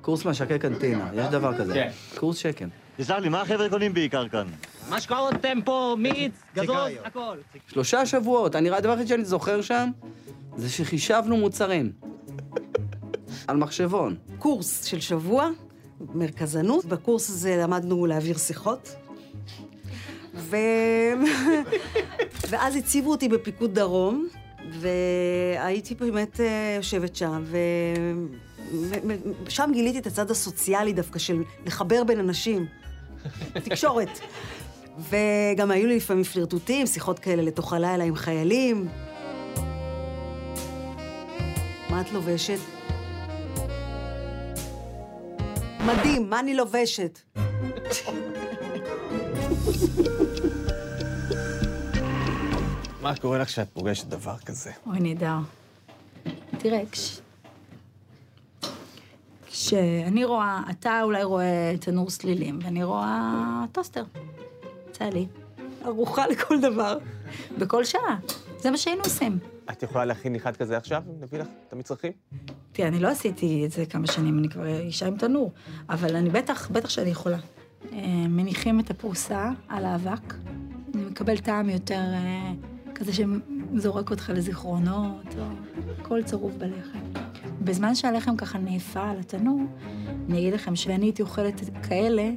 קורס 0.02 0.26
משקי 0.26 0.60
קנטינה, 0.60 1.10
יש 1.14 1.28
דבר 1.28 1.58
כזה. 1.58 1.74
כן. 1.74 1.90
קורס 2.16 2.38
שקן. 2.38 2.70
תסלח 2.98 3.18
לי, 3.18 3.30
מה 3.30 3.42
החבר'ה 3.42 3.70
קונים 3.70 3.94
בעיקר 3.94 4.28
כאן? 4.28 4.48
משקאות 4.90 5.34
טמפו, 5.42 5.98
מיץ, 5.98 6.34
גזוז, 6.56 6.92
הכל. 7.04 7.38
שלושה 7.68 8.06
שבועות, 8.06 8.56
אני, 8.56 8.70
הדבר 8.70 8.92
היחיד 8.92 9.08
שאני 9.08 9.26
זוכר 9.26 9.62
שם, 9.62 9.90
זה 10.58 10.70
שחישבנו 10.70 11.38
מוצרים. 11.38 11.92
על 13.48 13.58
מחשבון. 13.58 14.16
קורס 14.40 14.84
של 14.86 15.00
שבוע, 15.00 15.50
מרכזנות. 16.14 16.86
בקורס 16.86 17.30
הזה 17.30 17.58
למדנו 17.64 18.06
להעביר 18.06 18.38
שיחות. 18.38 18.96
ו... 20.34 20.56
ואז 22.50 22.76
הציבו 22.76 23.12
אותי 23.12 23.30
בפיקוד 23.30 23.74
דרום, 23.74 24.28
והייתי 24.80 25.96
באמת 25.96 26.40
אה, 26.40 26.74
יושבת 26.78 27.16
שם, 27.16 27.44
ושם 29.46 29.70
גיליתי 29.74 30.00
את 30.00 30.08
הצד 30.08 30.32
הסוציאלי 30.32 30.94
דווקא 30.94 31.20
של 31.20 31.44
לחבר 31.66 32.04
בין 32.04 32.20
אנשים. 32.20 32.66
תקשורת. 33.66 34.20
וגם 35.00 35.72
היו 35.72 35.88
לי 35.88 35.96
לפעמים 35.96 36.24
פלירטוטים, 36.24 36.88
שיחות 36.88 37.20
כאלה 37.20 37.42
לתוך 37.42 37.74
הלילה 37.74 38.04
עם 38.04 38.16
חיילים. 38.16 38.88
מה 41.90 42.02
את 42.02 42.12
לובשת? 42.12 42.60
מדהים, 45.86 46.30
מה 46.30 46.40
אני 46.40 46.56
לובשת? 46.56 47.20
מה 53.06 53.16
קורה 53.16 53.38
לך 53.38 53.48
כשאת 53.48 53.68
פוגשת 53.74 54.08
דבר 54.08 54.38
כזה? 54.38 54.72
אוי, 54.88 55.00
נהדר. 55.00 55.38
תראה, 56.58 56.84
כש... 56.92 57.20
כשאני 59.48 60.26
רואה, 60.26 60.62
אתה 60.70 61.00
אולי 61.04 61.24
רואה 61.24 61.74
תנור 61.80 62.10
סלילים, 62.10 62.60
ואני 62.64 62.84
רואה 62.84 63.64
טוסטר. 63.72 64.04
יצא 64.90 65.06
לי. 65.06 65.28
ארוחה 65.86 66.28
לכל 66.28 66.62
דבר, 66.62 66.98
בכל 67.58 67.84
שעה. 67.84 68.20
זה 68.60 68.72
מה 68.72 68.78
שהיינו 68.78 69.02
עושים. 69.04 69.40
את 69.72 69.84
יכולה 69.84 70.06
להכין 70.06 70.36
אחד 70.36 70.56
כזה 70.56 70.78
עכשיו, 70.78 71.04
אם 71.08 71.24
נביא 71.24 71.40
לך 71.40 71.48
את 71.68 71.74
המצרכים? 71.74 72.12
תראה, 72.72 72.88
אני 72.88 73.00
לא 73.00 73.08
עשיתי 73.08 73.66
את 73.66 73.72
זה 73.72 73.86
כמה 73.86 74.08
שנים, 74.08 74.40
אני 74.40 74.50
כבר 74.50 74.68
אישה 74.68 75.08
עם 75.08 75.18
תנור, 75.18 75.52
אבל 75.90 76.16
אני 76.16 76.30
בטח, 76.30 76.70
בטח 76.72 76.90
שאני 76.90 77.10
יכולה. 77.10 77.38
אה, 77.94 78.00
מניחים 78.30 78.80
את 78.80 78.90
הפרוסה 78.90 79.50
על 79.70 79.86
האבק, 79.86 80.34
אני 80.96 81.06
מקבל 81.06 81.38
טעם 81.38 81.70
יותר 81.70 82.02
אה, 82.14 82.52
כזה 82.96 83.12
שזורק 83.14 84.12
אותך 84.12 84.32
לזיכרונות, 84.36 85.36
או 85.38 85.44
הכל 86.00 86.24
צרוף 86.24 86.54
בלחם. 86.56 87.00
בזמן 87.62 87.96
שהלחם 87.96 88.38
ככה 88.38 88.58
נאפה 88.58 89.10
על 89.10 89.20
התנור, 89.20 89.62
אני 90.30 90.40
אגיד 90.40 90.54
לכם 90.54 90.76
שאני 90.76 91.06
הייתי 91.06 91.22
אוכלת 91.22 91.62
כאלה, 91.90 92.32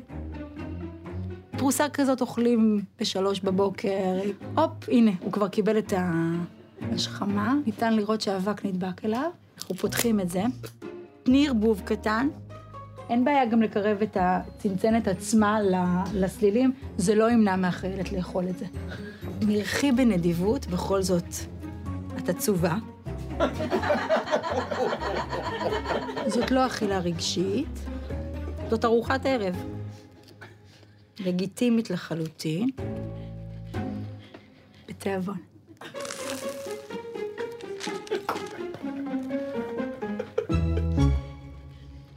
פרוסה 1.59 1.89
כזאת 1.89 2.21
אוכלים 2.21 2.81
בשלוש 3.01 3.41
בבוקר, 3.41 4.21
הופ, 4.57 4.89
הנה, 4.89 5.11
הוא 5.21 5.33
כבר 5.33 5.49
קיבל 5.49 5.79
את 5.79 5.93
השכמה, 6.93 7.55
ניתן 7.67 7.95
לראות 7.95 8.21
שהאבק 8.21 8.65
נדבק 8.65 9.05
אליו, 9.05 9.31
אנחנו 9.59 9.75
פותחים 9.75 10.21
את 10.21 10.31
זה. 10.31 10.43
תני 11.23 11.49
ערבוב 11.49 11.83
קטן, 11.85 12.29
אין 13.11 13.25
בעיה 13.25 13.47
גם 13.47 13.63
לקרב 13.63 14.03
את 14.03 14.17
הצנצנת 14.21 15.09
עצמה 15.09 15.59
לסלילים, 16.15 16.73
זה 16.97 17.15
לא 17.15 17.31
ימנע 17.31 17.57
מהחיילת 17.57 18.13
לאכול 18.13 18.49
את 18.49 18.59
זה. 18.59 18.67
מרחי 19.47 19.93
בנדיבות, 19.93 20.67
בכל 20.67 21.03
זאת, 21.03 21.35
את 22.19 22.29
עצובה. 22.29 22.77
זאת 26.27 26.51
לא 26.51 26.67
אכילה 26.67 26.99
רגשית, 26.99 27.81
זאת 28.71 28.85
ארוחת 28.85 29.27
ערב. 29.27 29.57
לגיטימית 31.21 31.91
לחלוטין, 31.91 32.71
בתיאבון. 34.89 35.37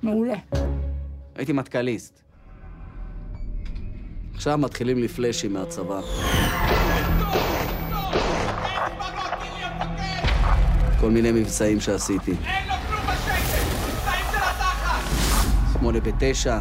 מעולה. 0.04 0.36
הייתי 1.36 1.54
מטכ"ליסט. 1.54 2.22
עכשיו 4.34 4.58
מתחילים 4.58 4.98
לי 4.98 5.08
פלאשים 5.08 5.54
מהצבא. 5.54 6.02
כל 11.02 11.12
מיני 11.12 11.32
מבצעים 11.32 11.80
שעשיתי. 11.80 12.36
שמונה 15.74 16.00
בתשע, 16.00 16.60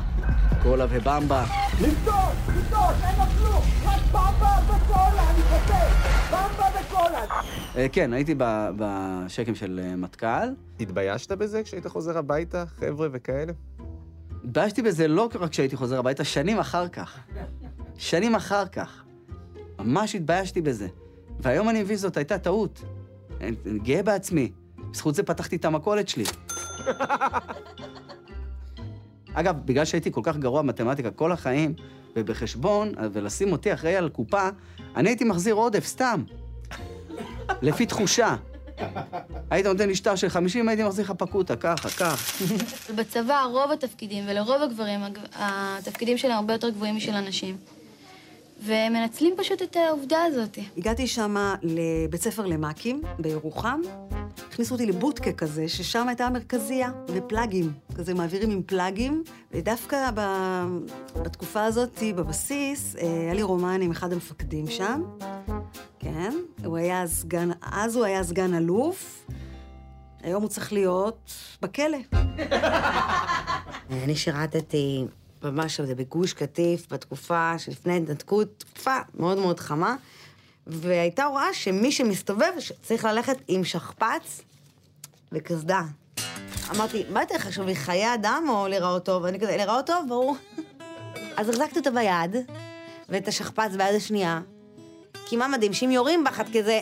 קולה 0.63 0.87
ובמבה. 0.91 1.45
לבדוק, 1.81 2.15
לבדוק, 2.49 2.81
אין 3.05 3.19
לו 3.19 3.25
כלום, 3.39 3.63
רק 3.85 4.01
במבה 4.13 4.57
וקולה, 4.67 5.31
אני 5.31 5.43
חושב, 5.43 6.11
במבה 6.31 6.69
וקולה. 6.81 7.89
כן, 7.93 8.13
הייתי 8.13 8.35
בשקם 8.77 9.55
של 9.55 9.81
אה, 9.83 9.97
מטכ"ל. 9.97 10.49
התביישת 10.81 11.33
בזה 11.33 11.63
כשהיית 11.63 11.87
חוזר 11.87 12.19
הביתה, 12.19 12.65
חבר'ה 12.79 13.09
וכאלה? 13.13 13.53
התביישתי 14.45 14.83
בזה 14.83 15.09
לא 15.09 15.29
רק 15.41 15.51
כשהייתי 15.51 15.77
חוזר 15.77 15.99
הביתה, 15.99 16.25
שנים 16.25 16.59
אחר 16.59 16.89
כך. 16.89 17.19
שנים 17.99 18.35
אחר 18.35 18.67
כך. 18.67 19.05
ממש 19.79 20.15
התביישתי 20.15 20.61
בזה. 20.61 20.89
והיום 21.41 21.69
אני 21.69 21.83
מבין 21.83 21.97
זאת 21.97 22.17
הייתה 22.17 22.39
טעות. 22.39 22.83
אני 23.41 23.79
גאה 23.79 24.03
בעצמי. 24.03 24.53
בזכות 24.91 25.15
זה 25.15 25.23
פתחתי 25.23 25.57
את 25.57 25.65
המכולת 25.65 26.09
שלי. 26.09 26.25
אגב, 29.35 29.57
בגלל 29.65 29.85
שהייתי 29.85 30.13
כל 30.13 30.21
כך 30.25 30.37
גרוע 30.37 30.63
במתמטיקה 30.63 31.11
כל 31.11 31.33
החיים, 31.33 31.75
ובחשבון, 32.17 32.93
ולשים 33.13 33.53
אותי 33.53 33.75
אחראי 33.75 33.97
על 33.97 34.09
קופה, 34.09 34.49
אני 34.97 35.09
הייתי 35.09 35.25
מחזיר 35.25 35.55
עודף, 35.55 35.85
סתם. 35.87 36.25
לפי 37.63 37.87
תחושה. 37.87 38.37
היית 39.51 39.67
נותן 39.67 39.89
לי 39.89 39.95
שטר 39.95 40.17
של 40.17 40.29
50, 40.29 40.69
הייתי 40.69 40.85
מחזיר 40.85 41.05
לך 41.05 41.11
פקוטה, 41.11 41.57
ככה, 41.57 41.89
כך. 41.91 42.43
בצבא 42.97 43.43
רוב 43.43 43.71
התפקידים, 43.71 44.25
ולרוב 44.29 44.63
הגברים, 44.63 45.01
התפקידים 45.35 46.19
שלהם 46.19 46.37
הרבה 46.37 46.55
יותר 46.55 46.71
גבוהים 46.71 46.97
משל 46.97 47.15
הנשים. 47.15 47.57
והם 48.61 48.93
מנצלים 48.93 49.35
פשוט 49.37 49.63
את 49.63 49.77
העובדה 49.77 50.23
הזאת. 50.23 50.59
הגעתי 50.77 51.07
שם 51.07 51.55
לבית 51.63 52.23
ספר 52.23 52.47
למ"כים 52.47 53.03
בירוחם. 53.19 53.81
הכניסו 54.49 54.75
אותי 54.75 54.87
לבוטקה 54.87 55.33
כזה, 55.33 55.69
ששם 55.69 56.09
הייתה 56.09 56.27
המרכזייה, 56.27 56.91
ופלאגים. 57.09 57.73
כזה 57.95 58.15
מעבירים 58.15 58.51
עם 58.51 58.63
פלאגים. 58.63 59.23
ודווקא 59.53 60.11
ב... 60.15 60.21
בתקופה 61.23 61.65
הזאת, 61.65 62.03
בבסיס, 62.17 62.97
אה, 62.97 63.03
היה 63.03 63.35
לי 63.35 63.43
רומן 63.43 63.83
עם 63.83 63.91
אחד 63.91 64.13
המפקדים 64.13 64.67
שם. 64.67 65.03
כן, 65.99 66.33
הוא 66.65 66.77
היה 66.77 67.07
סגן, 67.07 67.51
אז 67.63 67.97
הוא 67.97 68.05
היה 68.05 68.25
סגן 68.25 68.55
אלוף, 68.55 69.27
היום 70.23 70.43
הוא 70.43 70.51
צריך 70.51 70.73
להיות 70.73 71.33
בכלא. 71.63 71.99
אני 73.91 74.17
שירתתי 74.17 75.05
ממש 75.43 75.81
בגוש 75.81 76.33
קטיף, 76.33 76.93
בתקופה 76.93 77.59
שלפני 77.59 77.93
ההתנתקות, 77.93 78.49
תקופה 78.59 78.97
מאוד 79.15 79.39
מאוד 79.39 79.61
חמה, 79.61 79.97
והייתה 80.67 81.25
הוראה 81.25 81.55
שמי 81.55 81.93
שמסתובב 81.93 82.53
צריך 82.83 83.05
ללכת 83.05 83.37
עם 83.49 83.65
שכפ"ץ 83.65 84.41
וקסדה. 85.33 85.83
אמרתי, 86.77 87.05
מה 87.11 87.21
יותר 87.21 87.39
חשוב 87.39 87.67
לי, 87.67 87.77
חיי 87.77 88.15
אדם 88.15 88.45
או 88.49 88.69
להיראות 88.69 89.05
טוב? 89.05 89.25
אני 89.25 89.41
כזה, 89.41 89.57
להיראות 89.57 89.87
טוב, 89.87 90.09
ברור. 90.09 90.37
אז 91.37 91.49
החזקתי 91.49 91.79
אותה 91.79 91.91
ביד, 91.91 92.37
ואת 93.09 93.29
השכפ"ץ 93.29 93.71
ביד 93.77 93.95
השנייה, 93.97 94.41
כי 95.27 95.37
מה 95.37 95.49
מדהים, 95.49 95.73
שאם 95.73 95.91
יורים 95.91 96.25
בך 96.25 96.41
את 96.41 96.47
כזה... 96.53 96.81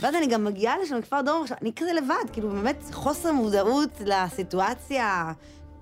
ואז 0.00 0.14
אני 0.14 0.26
גם 0.26 0.44
מגיעה 0.44 0.78
לשם, 0.78 0.94
לכפר 0.96 1.20
דרום, 1.20 1.42
עכשיו, 1.42 1.56
אני 1.62 1.72
כזה 1.76 1.92
לבד, 1.92 2.30
כאילו 2.32 2.50
באמת 2.50 2.84
חוסר 2.92 3.32
מודעות 3.32 3.90
לסיטואציה. 4.04 5.32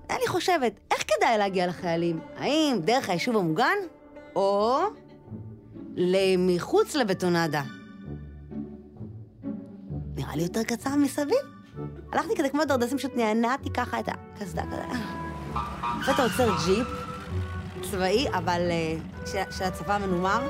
אני 0.09 0.27
חושבת, 0.27 0.73
איך 0.91 1.03
כדאי 1.07 1.37
להגיע 1.37 1.67
לחיילים? 1.67 2.19
האם 2.37 2.77
דרך 2.83 3.09
היישוב 3.09 3.37
המוגן, 3.37 3.77
או 4.35 4.79
למחוץ 5.95 6.95
לבטונדה. 6.95 7.61
נראה 10.15 10.35
לי 10.35 10.43
יותר 10.43 10.63
קצר 10.63 10.95
מסביב. 10.95 11.37
הלכתי 12.13 12.35
כזה 12.37 12.49
כמו 12.49 12.65
דרדסים, 12.65 12.97
פשוט 12.97 13.15
נענעתי 13.15 13.69
ככה 13.69 13.99
את 13.99 14.05
הקסדה 14.07 14.63
כזה. 14.71 14.99
לפתע 16.01 16.23
עוצר 16.23 16.49
ג'יפ 16.65 16.87
צבאי, 17.91 18.27
אבל 18.33 18.61
אה, 18.71 18.97
של 19.51 19.63
הצבא 19.63 19.97
מנומר. 19.97 20.47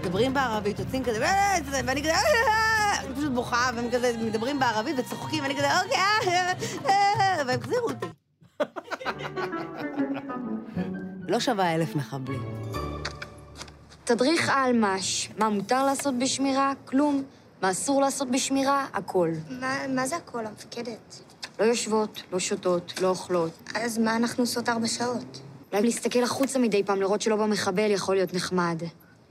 מדברים 0.00 0.34
בערבית, 0.34 0.78
יוצאים 0.78 1.04
כזה, 1.04 1.24
"אה, 1.24 1.58
זה", 1.70 1.80
ואני 1.86 2.00
כזה, 2.02 2.12
"אה", 2.12 2.81
פשוט 3.22 3.34
בוכה, 3.34 3.70
והם 3.74 3.90
כזה 3.90 4.12
מדברים 4.22 4.58
בערבית 4.58 4.96
וצוחקים, 4.98 5.42
ואני 5.42 5.56
כזה, 5.56 5.66
אוקיי, 5.82 5.96
אה, 5.96 6.52
אה", 6.88 7.42
והם 7.46 7.60
החזירו 7.60 7.88
אותי. 7.88 8.06
לא 11.28 11.40
שווה 11.40 11.74
אלף 11.74 11.96
מחבלים. 11.96 12.42
תדריך 14.04 14.48
אלמ"ש, 14.48 15.28
מה 15.38 15.48
מותר 15.48 15.84
לעשות 15.84 16.18
בשמירה? 16.18 16.72
כלום. 16.84 17.22
מה 17.62 17.70
אסור 17.70 18.00
לעשות 18.00 18.30
בשמירה? 18.30 18.86
הכל. 18.92 19.30
מה, 19.60 19.78
מה 19.88 20.06
זה 20.06 20.16
הכל, 20.16 20.46
המפקדת? 20.46 21.22
לא 21.60 21.64
יושבות, 21.64 22.22
לא 22.32 22.38
שותות, 22.38 23.00
לא 23.00 23.08
אוכלות. 23.08 23.70
אז 23.74 23.98
מה 23.98 24.16
אנחנו 24.16 24.42
עושות 24.42 24.68
ארבע 24.68 24.86
שעות? 24.86 25.40
אולי 25.72 25.82
להסתכל 25.82 26.22
החוצה 26.22 26.58
מדי 26.58 26.82
פעם, 26.84 27.00
לראות 27.00 27.22
שלא 27.22 27.36
במחבל 27.36 27.90
יכול 27.90 28.14
להיות 28.14 28.34
נחמד. 28.34 28.82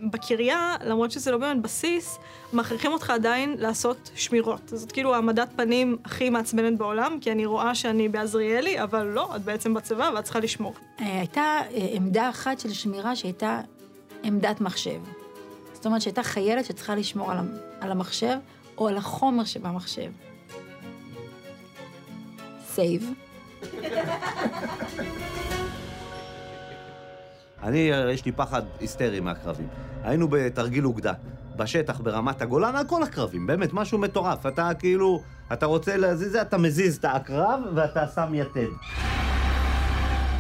בקריה, 0.02 0.76
למרות 0.86 1.12
שזה 1.12 1.32
לא 1.32 1.38
באמת 1.38 1.62
בסיס, 1.62 2.20
מכריחים 2.54 2.92
אותך 2.92 3.10
עדיין 3.10 3.56
לעשות 3.58 4.12
שמירות. 4.16 4.62
זאת 4.66 4.92
כאילו 4.92 5.16
העמדת 5.16 5.50
פנים 5.56 5.98
הכי 6.06 6.30
מעצבנת 6.30 6.78
בעולם, 6.78 7.18
כי 7.22 7.32
אני 7.32 7.46
רואה 7.46 7.76
שאני 7.76 8.10
בעזריאלי, 8.10 8.84
אבל 8.84 9.04
לא, 9.06 9.36
את 9.36 9.42
בעצם 9.42 9.74
בצבא 9.74 10.12
ואת 10.16 10.24
צריכה 10.24 10.40
לשמור. 10.40 10.74
אה, 11.00 11.18
הייתה 11.20 11.42
אה, 11.42 11.88
עמדה 11.92 12.30
אחת 12.30 12.60
של 12.60 12.74
שמירה 12.74 13.16
שהייתה 13.16 13.62
עמדת 14.24 14.62
מחשב. 14.62 15.00
זאת 15.74 15.86
אומרת 15.86 16.02
שהייתה 16.02 16.24
חיילת 16.24 16.66
שצריכה 16.66 16.96
לשמור 16.96 17.32
על, 17.32 17.38
המ- 17.38 17.58
על 17.80 17.92
המחשב 17.92 18.38
או 18.78 18.88
על 18.88 18.98
החומר 18.98 19.44
שבמחשב. 19.46 20.12
save. 22.68 23.12
אני, 27.72 27.94
אה, 27.94 28.12
יש 28.12 28.26
לי 28.26 28.32
פחד 28.32 28.62
היסטרי 28.80 29.20
מעקרבים. 29.20 29.68
היינו 30.04 30.28
בתרגיל 30.28 30.86
אוגדה, 30.86 31.14
בשטח, 31.56 32.00
ברמת 32.00 32.42
הגולן, 32.42 32.76
על 32.76 32.88
כל 32.88 33.04
העקרבים, 33.04 33.48
באמת, 33.48 33.74
משהו 33.74 33.98
מטורף. 33.98 34.46
אתה 34.46 34.72
כאילו, 34.80 35.22
אתה 35.54 35.66
רוצה 35.66 35.98
להזיז, 35.98 36.36
אתה 36.36 36.58
מזיז 36.58 36.98
את 36.98 37.06
העקרב 37.06 37.60
ואתה 37.76 38.08
שם 38.16 38.34
יתד. 38.34 38.68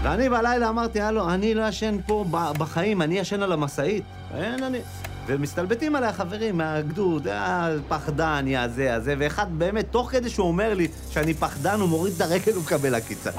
ואני 0.04 0.30
בלילה 0.30 0.70
אמרתי, 0.70 1.02
הלו, 1.02 1.30
אני 1.30 1.54
לא 1.54 1.68
ישן 1.68 1.98
פה 2.08 2.26
בחיים, 2.58 3.02
אני 3.02 3.20
ישן 3.20 3.42
על 3.42 3.52
המשאית. 3.52 4.04
אין, 4.34 4.64
אני... 4.64 4.80
ומסתלבטים 5.28 5.96
עליי 5.96 6.10
החברים 6.10 6.58
מהגדוד, 6.58 7.28
אה, 7.28 7.70
פחדן, 7.88 8.46
יא 8.48 8.68
זה, 8.68 8.84
יא 8.84 9.00
זה, 9.00 9.16
ואחד 9.20 9.48
באמת, 9.58 9.86
תוך 9.92 10.12
כדי 10.12 10.30
שהוא 10.30 10.48
אומר 10.48 10.74
לי 10.74 10.88
שאני 11.10 11.34
פחדן, 11.34 11.80
הוא 11.80 11.90
מוריד 11.90 12.14
את 12.16 12.22
הרגל 12.22 12.58
ומקבל 12.58 12.96
עקיצה. 12.96 13.32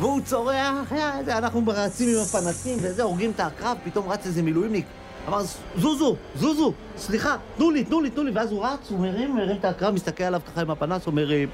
והוא 0.00 0.20
צורח, 0.20 0.92
יא, 0.92 1.22
זה, 1.24 1.38
אנחנו 1.38 1.62
רצים 1.66 2.08
עם 2.08 2.22
הפנסים 2.22 2.78
וזה, 2.82 3.02
הורגים 3.02 3.30
את 3.30 3.40
העקרב, 3.40 3.76
פתאום 3.84 4.08
רץ 4.08 4.26
איזה 4.26 4.42
מילואימניק. 4.42 4.86
אמר, 5.28 5.42
זוזו, 5.76 6.16
זוזו, 6.36 6.72
סליחה, 6.96 7.36
תנו 7.56 7.70
לי, 7.70 7.84
תנו 7.84 8.00
לי, 8.00 8.10
תנו 8.10 8.22
לי, 8.24 8.30
ואז 8.30 8.52
הוא 8.52 8.64
רץ, 8.66 8.90
הוא 8.90 8.98
מרים, 8.98 9.36
מרים 9.36 9.56
את 9.56 9.64
העקרב, 9.64 9.94
מסתכל 9.94 10.24
עליו 10.24 10.40
ככה 10.46 10.60
עם 10.60 10.70
הפנס, 10.70 11.06
אומר, 11.06 11.32
"אה, 11.32 11.44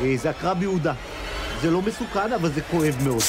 אה, 0.00 0.14
זה 0.16 0.30
עקרב 0.30 0.62
יהודה. 0.62 0.92
זה 1.60 1.70
לא 1.70 1.82
מסוכן, 1.82 2.32
אבל 2.32 2.50
זה 2.52 2.60
כואב 2.60 2.96
מאוד. 3.04 3.22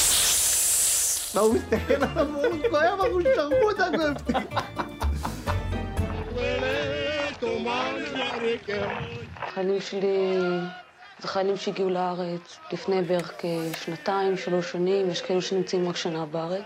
והוא 1.35 1.55
מסתכל 1.55 1.93
עליו, 1.93 2.27
הוא 2.35 2.55
כואב, 2.69 2.99
אבל 2.99 3.23
שרפו 3.35 3.71
את 3.71 3.79
הכואב. 3.79 4.15
החיילים 9.37 9.81
שלי 9.81 10.37
זה 11.25 11.31
חיילים 11.31 11.57
שהגיעו 11.57 11.89
לארץ 11.89 12.59
לפני 12.71 13.01
בערך 13.01 13.33
כשנתיים, 13.37 14.37
שלוש 14.37 14.71
שנים, 14.71 15.09
יש 15.09 15.21
כאלו 15.21 15.41
שנמצאים 15.41 15.89
רק 15.89 15.95
שנה 15.95 16.25
בארץ. 16.25 16.63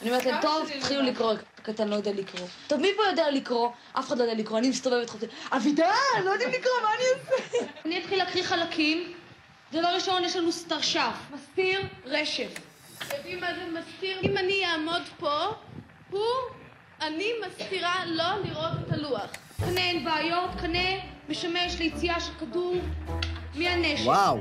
אני 0.00 0.10
אומרת 0.10 0.24
להם, 0.24 0.42
טוב, 0.42 0.68
תתחילו 0.78 1.02
לקרוא, 1.02 1.34
הקטן 1.58 1.88
לא 1.88 1.94
יודע 1.94 2.12
לקרוא. 2.12 2.48
טוב, 2.66 2.80
מי 2.80 2.88
פה 2.96 3.02
יודע 3.10 3.30
לקרוא? 3.30 3.70
אף 3.92 4.08
אחד 4.08 4.18
לא 4.18 4.22
יודע 4.22 4.34
לקרוא, 4.34 4.58
אני 4.58 4.68
מסתובבת 4.68 5.10
חופשית. 5.10 5.30
אבידן, 5.50 5.84
לא 6.24 6.30
יודעים 6.30 6.50
לקרוא, 6.50 6.74
מה 6.82 6.88
אני 6.94 7.04
אעשה? 7.12 7.66
אני 7.84 7.98
אתחיל 7.98 8.18
להקריא 8.18 8.42
חלקים. 8.42 9.12
דבר 9.72 9.88
ראשון, 9.94 10.24
יש 10.24 10.36
לנו 10.36 10.52
סטרשף, 10.52 11.14
מסתיר 11.34 11.80
רשף. 12.04 12.50
יודעים 13.16 13.40
מה 13.40 13.54
זה 13.54 13.80
מסתיר? 13.80 14.20
אם 14.22 14.38
אני 14.38 14.66
אעמוד 14.66 15.02
פה, 15.18 15.38
הוא, 16.10 16.22
אני 17.00 17.32
מסתירה 17.46 17.94
לא 18.06 18.42
לראות 18.44 18.72
את 18.86 18.92
הלוח. 18.92 19.30
קנה 19.60 19.80
אין 19.80 20.04
בעיות, 20.04 20.50
קנה 20.60 20.88
משמש 21.28 21.78
ליציאה 21.78 22.20
של 22.20 22.32
כדור 22.40 22.74
מהנשק. 23.54 24.06
וואו. 24.06 24.38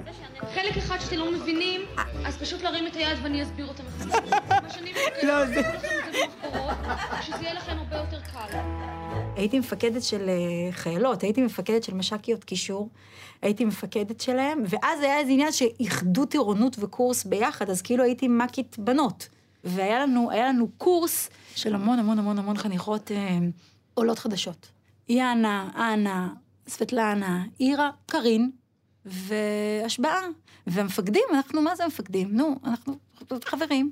חלק 0.56 0.78
אחד 0.78 0.98
שאתם 1.00 1.18
לא 1.18 1.32
מבינים, 1.32 1.82
אז 2.26 2.38
פשוט 2.38 2.62
להרים 2.62 2.88
את 2.88 2.96
היד 2.96 3.18
ואני 3.24 3.44
אסביר 3.44 3.68
אותם 3.68 3.84
מחדש. 3.86 4.30
מה 4.50 4.70
שאני 4.70 4.92
מבקשת, 4.92 5.24
לא, 5.24 5.46
זה- 5.46 5.62
שזה 7.22 7.38
יהיה 7.42 7.54
לכם 7.54 7.78
הרבה 7.78 7.98
יותר 7.98 8.22
קל. 8.22 8.58
הייתי 9.36 9.60
מפקדת 9.60 10.04
של 10.04 10.30
אה, 10.30 10.34
חיילות, 10.72 11.24
הייתי 11.24 11.42
מפקדת 11.42 11.84
של 11.84 11.94
מש"קיות 11.94 12.44
קישור, 12.44 12.90
הייתי 13.42 13.66
מפקדת 13.66 14.22
שלהם, 14.22 14.64
ואז 14.70 15.02
היה 15.02 15.20
איזה 15.20 15.32
עניין 15.32 15.52
שאיחדו 15.52 16.26
טירונות 16.26 16.76
וקורס 16.80 17.24
ביחד, 17.24 17.70
אז 17.70 17.82
כאילו 17.82 18.04
הייתי 18.04 18.28
מ"כית 18.28 18.76
בנות. 18.80 19.30
והיה 19.64 20.00
לנו, 20.00 20.30
לנו 20.36 20.68
קורס 20.78 21.30
של 21.56 21.76
המון 21.76 22.00
המון 22.00 22.20
המון 22.20 22.40
המון 22.40 22.58
חניכות 22.58 23.12
אה, 23.12 23.38
עולות 23.94 24.20
חדשות. 24.20 24.68
יאנה, 25.10 25.70
אנה, 25.76 26.30
סבטלנה, 26.68 27.44
אירה, 27.60 27.90
קארין 28.06 28.52
והשבעה. 29.06 30.22
והמפקדים, 30.68 31.24
אנחנו, 31.34 31.62
מה 31.62 31.76
זה 31.76 31.88
מפקדים? 31.88 32.28
נו, 32.32 32.56
אנחנו 32.66 32.96
חברים. 33.46 33.92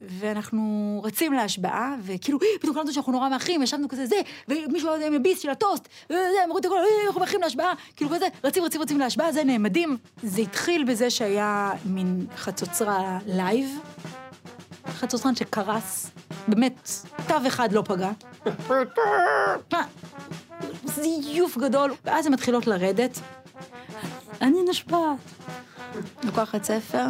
ואנחנו 0.00 1.00
רצים 1.04 1.32
להשבעה, 1.32 1.94
וכאילו, 2.02 2.38
"אה, 2.42 2.46
פתאום 2.60 2.74
קלטנו 2.74 2.92
שאנחנו 2.92 3.12
נורא 3.12 3.28
מאחרים, 3.28 3.62
ישבנו 3.62 3.88
כזה 3.88 4.06
זה, 4.06 4.16
ומישהו 4.48 4.90
היה 4.90 5.06
עם 5.06 5.14
הביס 5.14 5.40
של 5.40 5.50
הטוסט, 5.50 5.88
וזה, 6.10 6.18
הם 6.18 6.44
אמרו 6.44 6.58
את 6.58 6.64
הכל, 6.64 6.74
"אה, 6.78 7.06
אנחנו 7.06 7.20
מאחרים 7.20 7.40
להשבעה, 7.40 7.72
כאילו 7.96 8.10
כזה, 8.10 8.26
רצים, 8.44 8.64
רצים, 8.64 8.82
רצים 8.82 8.98
להשבעה, 9.00 9.32
זה 9.32 9.44
נעמדים. 9.44 9.96
זה 10.22 10.40
התחיל 10.42 10.84
בזה 10.84 11.10
שהיה 11.10 11.72
מין 11.84 12.26
חצוצרה 12.36 13.18
live, 13.26 13.78
חצוצרן 14.88 15.34
שקרס, 15.34 16.10
באמת, 16.48 16.90
תו 17.28 17.34
אחד 17.46 17.72
לא 17.72 17.82
פגע. 17.86 18.10
זיוף 20.84 21.58
גדול, 21.58 21.94
ואז 22.04 22.26
הן 22.26 22.32
מתחילות 22.32 22.66
לרדת. 22.66 23.20
אני 24.42 24.58
נשבעת. 24.68 25.18
לוקחת 26.24 26.64
ספר, 26.64 27.06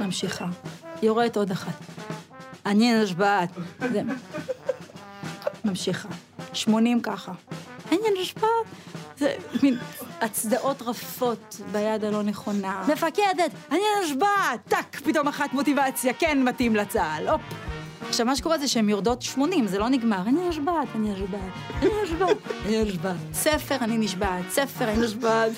ממשיכה. 0.00 0.46
יורדת 1.02 1.36
עוד 1.36 1.50
אחת. 1.50 1.72
אני 2.66 3.02
נשבעת. 3.02 3.50
זה... 3.92 4.02
ממשיכה. 5.64 6.08
80 6.52 7.00
ככה. 7.02 7.32
אני 7.88 7.98
נשבעת. 8.22 8.66
זה 9.18 9.34
מין 9.62 9.78
הצדעות 10.20 10.82
רפות 10.82 11.56
ביד 11.72 12.04
הלא 12.04 12.22
נכונה. 12.22 12.84
מפקדת, 12.92 13.50
אני 13.70 13.80
נשבעת! 14.04 14.60
טאק, 14.68 15.00
פתאום 15.04 15.28
אחת 15.28 15.52
מוטיבציה, 15.52 16.12
כן 16.12 16.42
מתאים 16.42 16.76
לצה"ל. 16.76 17.28
הופ. 17.28 17.40
עכשיו, 18.08 18.26
מה 18.26 18.36
שקורה 18.36 18.58
זה 18.58 18.68
שהן 18.68 18.88
יורדות 18.88 19.22
80, 19.22 19.66
זה 19.66 19.78
לא 19.78 19.88
נגמר. 19.88 20.22
אני 20.22 20.48
נשבעת, 20.48 20.88
אני 20.94 21.10
נשבעת, 21.10 21.40
אני 21.82 21.90
נשבעת, 22.04 22.36
אני 22.66 22.82
נשבעת. 22.82 23.16
ספר, 23.32 23.76
אני 23.80 23.98
נשבעת, 23.98 24.44
ספר, 24.50 24.84
אני 24.84 25.00
נשבעת, 25.06 25.50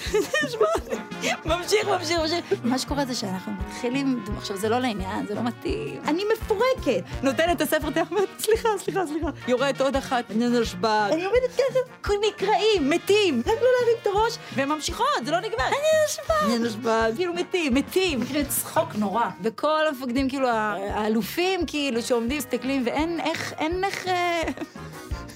נשבעת. 0.44 1.00
ממשיך, 1.46 1.88
ממשיך, 1.88 2.18
ממשיך. 2.20 2.44
מה 2.64 2.78
שקורה 2.78 3.05
זה 3.05 3.14
שאנחנו 3.14 3.52
מתחילים, 3.52 4.24
עכשיו, 4.38 4.57
זה 4.57 4.68
לא 4.68 4.78
לעניין, 4.78 5.26
זה 5.26 5.35
לא 5.35 5.42
מתאים. 5.42 6.00
אני 6.07 6.22
מפורקת. 6.35 7.05
נותנת 7.22 7.57
את 7.57 7.61
הספר, 7.61 7.88
אתה 7.88 8.02
אומרת, 8.11 8.28
סליחה, 8.38 8.68
סליחה, 8.78 9.07
סליחה. 9.07 9.28
יורדת 9.48 9.81
עוד 9.81 9.96
אחת, 9.96 10.31
אני 10.31 10.48
נשבעת. 10.48 11.12
אני 11.12 11.24
עומדת 11.24 11.61
ככה, 12.02 12.12
נקרעים, 12.28 12.90
מתים. 12.90 13.40
רק 13.40 13.46
לא 13.46 13.52
להרים 13.52 13.96
את 14.02 14.07
הראש, 14.07 14.38
והן 14.55 14.68
ממשיכות, 14.68 15.07
זה 15.24 15.31
לא 15.31 15.38
נגמר. 15.40 15.66
אני 15.68 15.76
נשבעת. 16.07 16.42
אני 16.44 16.59
נשבעת. 16.59 17.14
כאילו 17.16 17.35
מתים, 17.35 17.74
מתים. 17.74 18.20
צחוק 18.48 18.94
נורא. 18.94 19.24
וכל 19.42 19.87
המפקדים, 19.88 20.28
כאילו, 20.28 20.48
האלופים, 20.48 21.66
כאילו, 21.66 22.02
שעומדים, 22.02 22.32
מסתכלים, 22.38 22.83
ואין 22.87 23.21
איך, 23.21 23.53
אין 23.59 23.85
איך... 23.85 24.09
אה, 24.09 24.42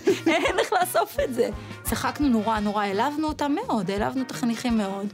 אין 0.26 0.58
איך 0.58 0.72
לאסוף 0.72 1.16
את 1.24 1.34
זה. 1.34 1.48
צחקנו 1.82 2.28
נורא, 2.28 2.58
נורא, 2.58 2.82
העלבנו 2.82 3.28
אותם 3.28 3.54
מאוד, 3.66 3.90
העלבנו 3.90 4.22
את 4.22 4.30
החניכים 4.30 4.78
מאוד, 4.78 5.06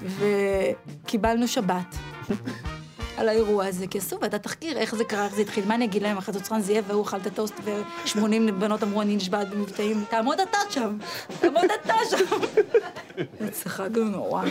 וקיבלנו 0.00 1.48
שבת. 1.48 1.94
על 3.18 3.28
האירוע 3.28 3.66
הזה, 3.66 3.86
כי 3.86 3.98
עשו 3.98 4.20
ועדת 4.20 4.42
תחקיר, 4.42 4.78
איך 4.78 4.94
זה 4.94 5.04
קרה, 5.04 5.24
איך 5.24 5.34
זה 5.34 5.40
התחיל, 5.40 5.64
מה 5.64 5.74
אני 5.74 5.84
אגיד 5.84 6.02
להם, 6.02 6.18
החצוצרן 6.18 6.60
זייף 6.60 6.84
והוא 6.88 7.02
אכל 7.02 7.16
את 7.16 7.26
הטוסט 7.26 7.54
ו-80 7.64 8.52
בנות 8.58 8.82
אמרו 8.82 9.02
אני 9.02 9.16
נשבעת 9.16 9.50
במבטאים, 9.50 10.04
תעמוד 10.10 10.40
אתה 10.40 10.58
שם, 10.70 10.96
תעמוד 11.40 11.64
אתה 11.84 11.94
שם. 12.10 12.36
וצחקנו 13.40 14.04
נורא. 14.04 14.44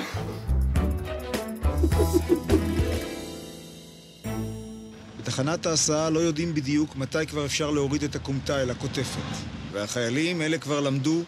בתחנת 5.28 5.66
ההסעה 5.66 6.10
לא 6.10 6.20
יודעים 6.20 6.54
בדיוק 6.54 6.96
מתי 6.96 7.26
כבר 7.28 7.46
אפשר 7.46 7.72
להוריד 7.72 8.04
את 8.04 8.16
הכומתה 8.16 8.62
אל 8.62 8.72
הקוטפת. 8.72 9.38
והחיילים, 9.72 10.42
אלה 10.42 10.58
כבר 10.58 10.80
למדו, 10.80 11.24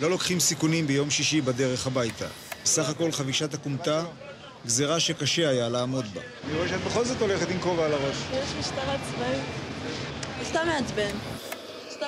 לא 0.00 0.10
לוקחים 0.10 0.40
סיכונים 0.40 0.86
ביום 0.86 1.10
שישי 1.10 1.40
בדרך 1.40 1.86
הביתה. 1.86 2.26
בסך 2.64 2.88
הכל 2.88 3.12
חבישת 3.12 3.54
הכומתה, 3.54 4.04
גזירה 4.66 5.00
שקשה 5.00 5.48
היה 5.48 5.68
לעמוד 5.68 6.04
בה. 6.14 6.20
אני 6.44 6.56
רואה 6.56 6.68
שאת 6.68 6.80
בכל 6.80 7.04
זאת 7.04 7.20
הולכת 7.20 7.50
עם 7.50 7.60
כובע 7.60 7.84
על 7.84 7.92
הראש. 7.92 8.16
יש 8.32 8.48
משטרה 8.58 8.96
צבאית. 9.10 9.42
סתם 10.44 10.66
מעצבן. 10.66 11.31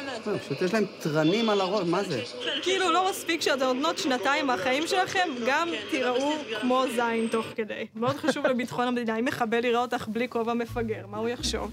מעצבן. 0.07 0.38
פשוט 0.38 0.62
יש 0.62 0.74
להם 0.74 0.85
תרנים 1.00 1.50
על 1.50 1.61
הראש, 1.61 1.88
מה 1.88 2.04
זה? 2.04 2.22
כאילו, 2.62 2.90
לא 2.90 3.11
מספיק 3.11 3.40
שאתם 3.40 3.64
נותנות 3.64 3.98
שנתיים 3.98 4.46
מהחיים 4.46 4.87
שלכם, 4.87 5.28
גם 5.46 5.68
תיראו 5.90 6.33
כמו 6.61 6.85
זין 6.96 7.28
תוך 7.30 7.46
כדי. 7.54 7.87
מאוד 7.94 8.16
חשוב 8.16 8.46
לביטחון 8.46 8.88
המדינה. 8.88 9.18
אם 9.18 9.24
מחבל 9.24 9.64
יראה 9.64 9.80
אותך 9.80 10.09
בלי 10.09 10.28
כובע 10.28 10.54
מפגר, 10.54 11.07
מה 11.07 11.18
הוא 11.18 11.28
יחשוב? 11.28 11.70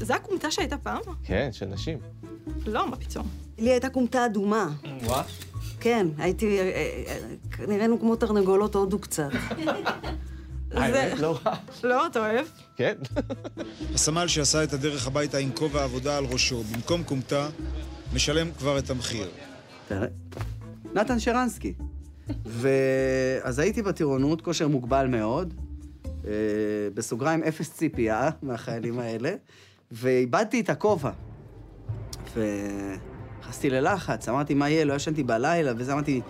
זה 0.00 0.14
הכומתה 0.14 0.50
שהייתה 0.50 0.76
פעם? 0.78 1.00
כן, 1.24 1.48
של 1.52 1.66
נשים. 1.66 1.98
לא, 2.66 2.90
מה 2.90 2.96
פתאום. 2.96 3.26
לי 3.58 3.70
הייתה 3.70 3.88
כומתה 3.88 4.26
אדומה. 4.26 4.68
וואו. 5.02 5.22
כן, 5.80 6.06
הייתי... 6.18 6.58
אה, 6.58 6.64
אה, 7.06 7.66
נראינו 7.66 8.00
כמו 8.00 8.16
תרנגולות 8.16 8.74
הודו 8.74 8.98
קצת. 8.98 9.28
האמת, 10.76 11.18
לא 11.18 11.38
רע. 11.44 11.54
לא, 11.90 12.06
אתה 12.06 12.18
אוהב? 12.18 12.46
כן. 12.76 12.94
הסמל 13.94 14.28
שעשה 14.28 14.64
את 14.64 14.72
הדרך 14.72 15.06
הביתה 15.06 15.38
עם 15.38 15.50
כובע 15.54 15.84
עבודה 15.84 16.18
על 16.18 16.24
ראשו, 16.24 16.62
במקום 16.62 17.04
כומתה, 17.04 17.48
משלם 18.14 18.50
כבר 18.58 18.78
את 18.78 18.90
המחיר. 18.90 19.28
תראה. 19.88 20.08
נתן 20.94 21.20
שרנסקי. 21.20 21.74
ואז 22.46 23.58
הייתי 23.58 23.82
בטירונות, 23.82 24.40
כושר 24.40 24.68
מוגבל 24.68 25.06
מאוד, 25.06 25.54
אה, 26.26 26.30
בסוגריים 26.94 27.42
אפס 27.42 27.72
ציפייה 27.72 28.30
מהחיילים 28.42 28.98
האלה, 28.98 29.34
ואיבדתי 29.92 30.60
את 30.60 30.70
הכובע. 30.70 31.10
ונכנסתי 32.34 33.70
ללחץ, 33.70 34.28
אמרתי, 34.28 34.54
מה 34.54 34.70
יהיה? 34.70 34.84
לא 34.84 34.94
ישנתי 34.94 35.22
בלילה, 35.22 35.72
וזה 35.76 35.92
אמרתי, 35.92 36.20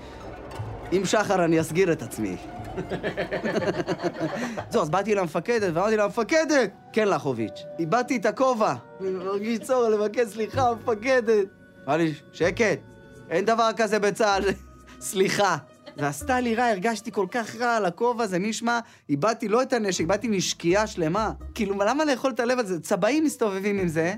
עם 0.93 1.05
שחר 1.05 1.45
אני 1.45 1.61
אסגיר 1.61 1.93
את 1.93 2.03
עצמי. 2.03 2.37
זהו, 4.71 4.83
אז 4.83 4.91
באתי 4.91 5.15
למפקדת, 5.15 5.71
ואמרתי 5.75 5.97
לה, 5.97 6.07
מפקדת! 6.07 6.71
כן, 6.93 7.09
לחוביץ', 7.09 7.63
איבדתי 7.79 8.17
את 8.17 8.27
הכובע. 8.27 8.75
אני 9.01 9.11
מרגיש 9.11 9.59
צורך 9.59 9.95
לבקש 9.95 10.27
סליחה, 10.27 10.75
מפקדת. 10.75 11.49
אמר 11.87 11.97
לי, 11.97 12.15
שקט, 12.33 12.79
אין 13.31 13.45
דבר 13.45 13.71
כזה 13.77 13.99
בצה"ל, 13.99 14.45
סליחה. 15.01 15.57
ועשתה 15.97 16.41
לי 16.41 16.55
רע, 16.55 16.65
הרגשתי 16.65 17.13
כל 17.13 17.27
כך 17.31 17.57
רע 17.57 17.77
על 17.77 17.85
הכובע, 17.85 18.27
זה 18.27 18.39
נשמע, 18.39 18.81
איבדתי 19.09 19.49
לא 19.49 19.63
את 19.63 19.73
הנשק, 19.73 20.01
איבדתי 20.01 20.29
נשקייה 20.29 20.87
שלמה. 20.87 21.33
כאילו, 21.55 21.75
למה 21.79 22.05
לאכול 22.05 22.31
את 22.31 22.41
הלב 22.41 22.59
הזה? 22.59 22.81
צבעים 22.81 23.25
מסתובבים 23.25 23.79
עם 23.79 23.89
זה, 23.89 24.15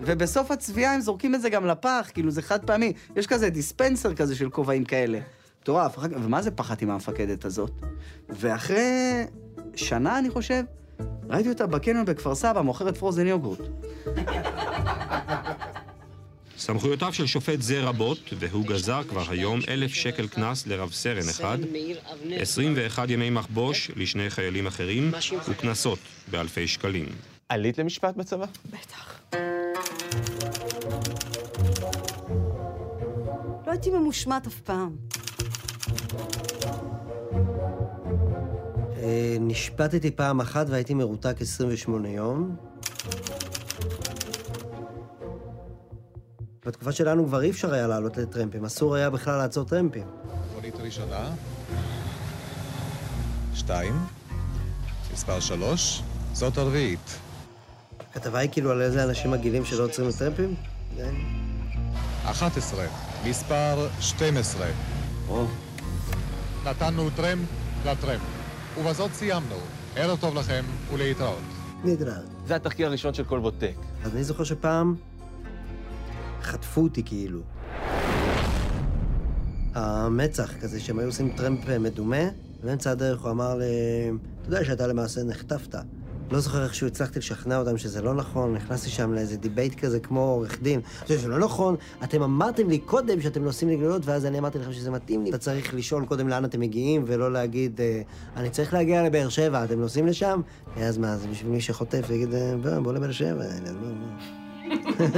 ובסוף 0.00 0.50
הצביעה 0.50 0.94
הם 0.94 1.00
זורקים 1.00 1.34
את 1.34 1.40
זה 1.40 1.50
גם 1.50 1.66
לפח, 1.66 2.10
כאילו, 2.14 2.30
זה 2.30 2.42
חד 2.42 2.64
פעמי. 2.64 2.92
יש 3.16 3.26
כזה 3.26 3.50
דיספנסר 3.50 4.14
כזה 4.14 4.34
של 4.36 4.50
כובעים 4.50 4.84
כאלה. 4.84 5.18
מטורף. 5.62 5.98
ומה 5.98 6.42
זה 6.42 6.50
פחדתי 6.50 6.84
מהמפקדת 6.84 7.44
הזאת? 7.44 7.70
ואחרי 8.28 9.24
שנה, 9.76 10.18
אני 10.18 10.30
חושב, 10.30 10.62
ראיתי 11.30 11.48
אותה 11.48 11.66
בקניון 11.66 12.04
בכפר 12.04 12.34
סבא, 12.34 12.60
מוכרת 12.60 12.96
פרוזן 12.96 13.26
יוגורט. 13.26 13.60
סמכויותיו 16.58 17.12
של 17.12 17.26
שופט 17.26 17.60
זה 17.60 17.80
רבות, 17.80 18.18
והוא 18.38 18.66
גזר 18.66 19.02
כבר 19.08 19.24
היום 19.30 19.60
אלף 19.68 19.94
שקל 19.94 20.28
קנס 20.28 20.66
לרב 20.66 20.92
סרן 20.92 21.28
אחד, 21.30 21.58
21 22.30 23.10
ימי 23.10 23.30
מחבוש 23.30 23.90
לשני 23.96 24.30
חיילים 24.30 24.66
אחרים, 24.66 25.10
וקנסות 25.48 25.98
באלפי 26.30 26.68
שקלים. 26.68 27.06
עלית 27.48 27.78
למשפט 27.78 28.16
בצבא? 28.16 28.46
לא 33.66 33.70
הייתי 33.70 33.90
ממושמעת 33.90 34.46
אף 34.46 34.60
פעם. 34.60 35.21
נשפטתי 39.40 40.10
פעם 40.10 40.40
אחת 40.40 40.66
והייתי 40.68 40.94
מרותק 40.94 41.36
28 41.40 42.08
יום. 42.08 42.56
בתקופה 46.66 46.92
שלנו 46.92 47.26
כבר 47.26 47.42
אי 47.42 47.50
אפשר 47.50 47.72
היה 47.74 47.86
לעלות 47.86 48.16
לטרמפים, 48.16 48.64
אסור 48.64 48.94
היה 48.94 49.10
בכלל 49.10 49.36
לעצור 49.38 49.64
טרמפים. 49.64 50.06
מונית 50.54 50.74
ראשונה, 50.76 51.30
שתיים, 53.54 53.94
מספר 55.12 55.40
שלוש, 55.40 56.02
זאת 56.32 56.58
הרביעית. 56.58 57.18
הכתבה 58.10 58.38
היא 58.38 58.50
כאילו 58.52 58.70
על 58.70 58.82
איזה 58.82 59.04
אנשים 59.04 59.30
מגעילים 59.30 59.64
שלא 59.64 59.84
עוצרים 59.84 60.08
לטרמפים? 60.08 60.54
זה- 60.96 61.10
11, 62.24 62.84
מספר 63.24 63.88
12. 64.00 64.66
נתנו 66.64 67.10
טרמפ 67.16 67.48
לטרמפ. 67.86 68.41
ובזאת 68.80 69.10
סיימנו. 69.12 69.56
ערב 69.96 70.18
טוב 70.20 70.34
לכם 70.34 70.64
ולהתראות. 70.92 71.42
נדרד. 71.84 72.24
זה 72.46 72.56
התחקיר 72.56 72.86
הראשון 72.86 73.14
של 73.14 73.24
כלבוטק. 73.24 73.74
אז 74.04 74.14
אני 74.14 74.24
זוכר 74.24 74.44
שפעם 74.44 74.94
חטפו 76.42 76.80
אותי 76.80 77.02
כאילו. 77.02 77.40
המצ"ח 79.74 80.52
כזה, 80.60 80.80
שהם 80.80 80.98
היו 80.98 81.08
עושים 81.08 81.32
טרמפ 81.36 81.68
מדומה, 81.68 82.24
באמצע 82.64 82.90
הדרך 82.90 83.22
הוא 83.22 83.30
אמר 83.30 83.54
לי, 83.54 83.64
אתה 84.42 84.48
יודע 84.48 84.64
שאתה 84.64 84.86
למעשה 84.86 85.22
נחטפת. 85.22 85.74
לא 86.32 86.40
זוכר 86.40 86.64
איכשהו 86.64 86.86
הצלחתי 86.86 87.18
לשכנע 87.18 87.58
אותם 87.58 87.78
שזה 87.78 88.02
לא 88.02 88.14
נכון, 88.14 88.54
נכנסתי 88.54 88.90
שם 88.90 89.12
לאיזה 89.12 89.36
debate 89.36 89.74
כזה 89.74 90.00
כמו 90.00 90.20
עורך 90.20 90.62
דין. 90.62 90.80
זה 91.06 91.18
שזה 91.18 91.28
לא 91.28 91.38
נכון, 91.38 91.76
אתם 92.04 92.22
אמרתם 92.22 92.68
לי 92.68 92.78
קודם 92.78 93.20
שאתם 93.20 93.44
נוסעים 93.44 93.70
לגלויות, 93.70 94.06
ואז 94.06 94.26
אני 94.26 94.38
אמרתי 94.38 94.58
לכם 94.58 94.72
שזה 94.72 94.90
מתאים 94.90 95.24
לי. 95.24 95.30
אתה 95.30 95.38
צריך 95.38 95.74
לשאול 95.74 96.06
קודם 96.06 96.28
לאן 96.28 96.44
אתם 96.44 96.60
מגיעים, 96.60 97.04
ולא 97.06 97.32
להגיד, 97.32 97.80
אה, 97.80 98.02
אני 98.36 98.50
צריך 98.50 98.74
להגיע 98.74 99.02
לבאר 99.02 99.28
שבע, 99.28 99.64
אתם 99.64 99.80
נוסעים 99.80 100.06
לשם? 100.06 100.40
אז 100.76 100.98
מה, 100.98 101.16
זה 101.16 101.28
בשביל 101.28 101.52
מי 101.52 101.60
שחוטף, 101.60 102.10
יגיד, 102.10 102.34
אה, 102.34 102.56
בוא, 102.62 102.78
בוא 102.78 102.92
לבאר 102.92 103.12
שבע. 103.12 103.44
בוא, 103.80 103.90
בוא. 103.90 105.12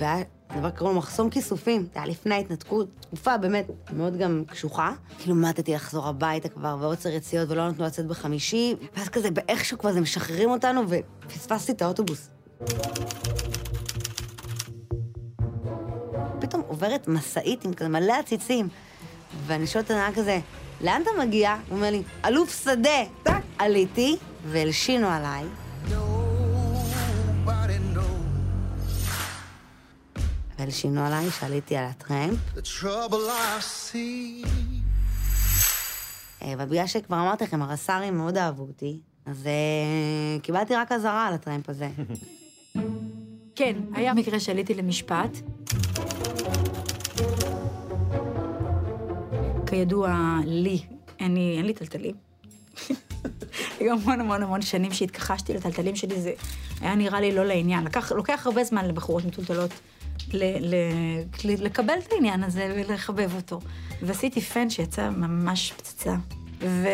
והיה 0.00 0.22
דבר 0.58 0.70
קראו 0.70 0.92
לו 0.92 0.98
מחסום 0.98 1.30
כיסופים, 1.30 1.82
זה 1.82 1.90
היה 1.94 2.06
לפני 2.06 2.34
ההתנתקות, 2.34 2.88
תקופה 3.00 3.36
באמת 3.36 3.66
מאוד 3.92 4.18
גם 4.18 4.42
קשוחה. 4.46 4.92
כאילו 5.18 5.34
מתתי 5.34 5.74
לחזור 5.74 6.08
הביתה 6.08 6.48
כבר, 6.48 6.76
ועוצר 6.80 7.08
יציאות, 7.08 7.50
ולא 7.50 7.68
נתנו 7.68 7.84
לצאת 7.84 8.06
בחמישי, 8.06 8.74
ואז 8.96 9.08
כזה 9.08 9.30
באיכשהו 9.30 9.78
כבר 9.78 9.92
זה 9.92 10.00
משחררים 10.00 10.50
אותנו, 10.50 10.82
ופספסתי 10.88 11.72
את 11.72 11.82
האוטובוס. 11.82 12.28
פתאום 16.40 16.62
עוברת 16.66 17.08
משאית 17.08 17.64
עם 17.64 17.74
כזה 17.74 17.88
מלא 17.88 18.12
עציצים, 18.12 18.68
ואני 19.46 19.66
שואלת 19.66 19.86
את 19.86 19.90
הנהג 19.90 20.14
כזה, 20.14 20.38
לאן 20.80 21.02
אתה 21.02 21.10
מגיע? 21.20 21.56
הוא 21.68 21.76
אומר 21.76 21.90
לי, 21.90 22.02
אלוף 22.24 22.64
שדה. 22.64 23.00
עליתי, 23.58 24.16
והלשינו 24.46 25.08
עליי. 25.08 25.44
והלשינו 30.60 31.06
עליי, 31.06 31.30
שעליתי 31.30 31.76
על 31.76 31.84
הטרמפ. 31.84 32.38
אה, 36.42 36.54
אבל 36.54 36.64
בגלל 36.64 36.86
שכבר 36.86 37.16
אמרתי 37.16 37.44
לכם, 37.44 37.62
הרס"רים 37.62 38.16
מאוד 38.16 38.36
אהבו 38.36 38.62
אותי, 38.62 39.00
אז 39.26 39.46
אה, 39.46 40.40
קיבלתי 40.42 40.74
רק 40.74 40.92
אזהרה 40.92 41.26
על 41.26 41.34
הטרמפ 41.34 41.68
הזה. 41.68 41.88
כן, 43.56 43.76
היה 43.94 44.14
מקרה 44.14 44.40
שעליתי 44.40 44.74
למשפט. 44.74 45.36
כידוע 49.66 50.36
לי, 50.44 50.82
אין 51.18 51.34
לי, 51.34 51.54
אין 51.56 51.66
לי 51.66 51.74
טלטלים. 51.74 52.14
היו 53.80 53.92
המון 53.92 54.20
המון 54.20 54.42
המון 54.42 54.62
שנים 54.62 54.92
שהתכחשתי 54.92 55.54
לטלטלים 55.54 55.96
שלי, 55.96 56.20
זה 56.20 56.32
היה 56.80 56.94
נראה 56.94 57.20
לי 57.20 57.34
לא 57.34 57.44
לעניין. 57.44 57.84
לקח, 57.84 58.12
לוקח 58.12 58.46
הרבה 58.46 58.64
זמן 58.64 58.88
לבחורות 58.88 59.24
מטולטלות 59.24 59.70
ל, 60.34 60.44
ל, 60.60 60.74
לקבל 61.44 61.94
את 62.06 62.12
העניין 62.12 62.44
הזה 62.44 62.74
ולחבב 62.76 63.34
אותו. 63.36 63.60
ועשיתי 64.02 64.40
פן 64.40 64.70
שיצא 64.70 65.10
ממש 65.10 65.72
פצצה. 65.76 66.16
ו... 66.62 66.88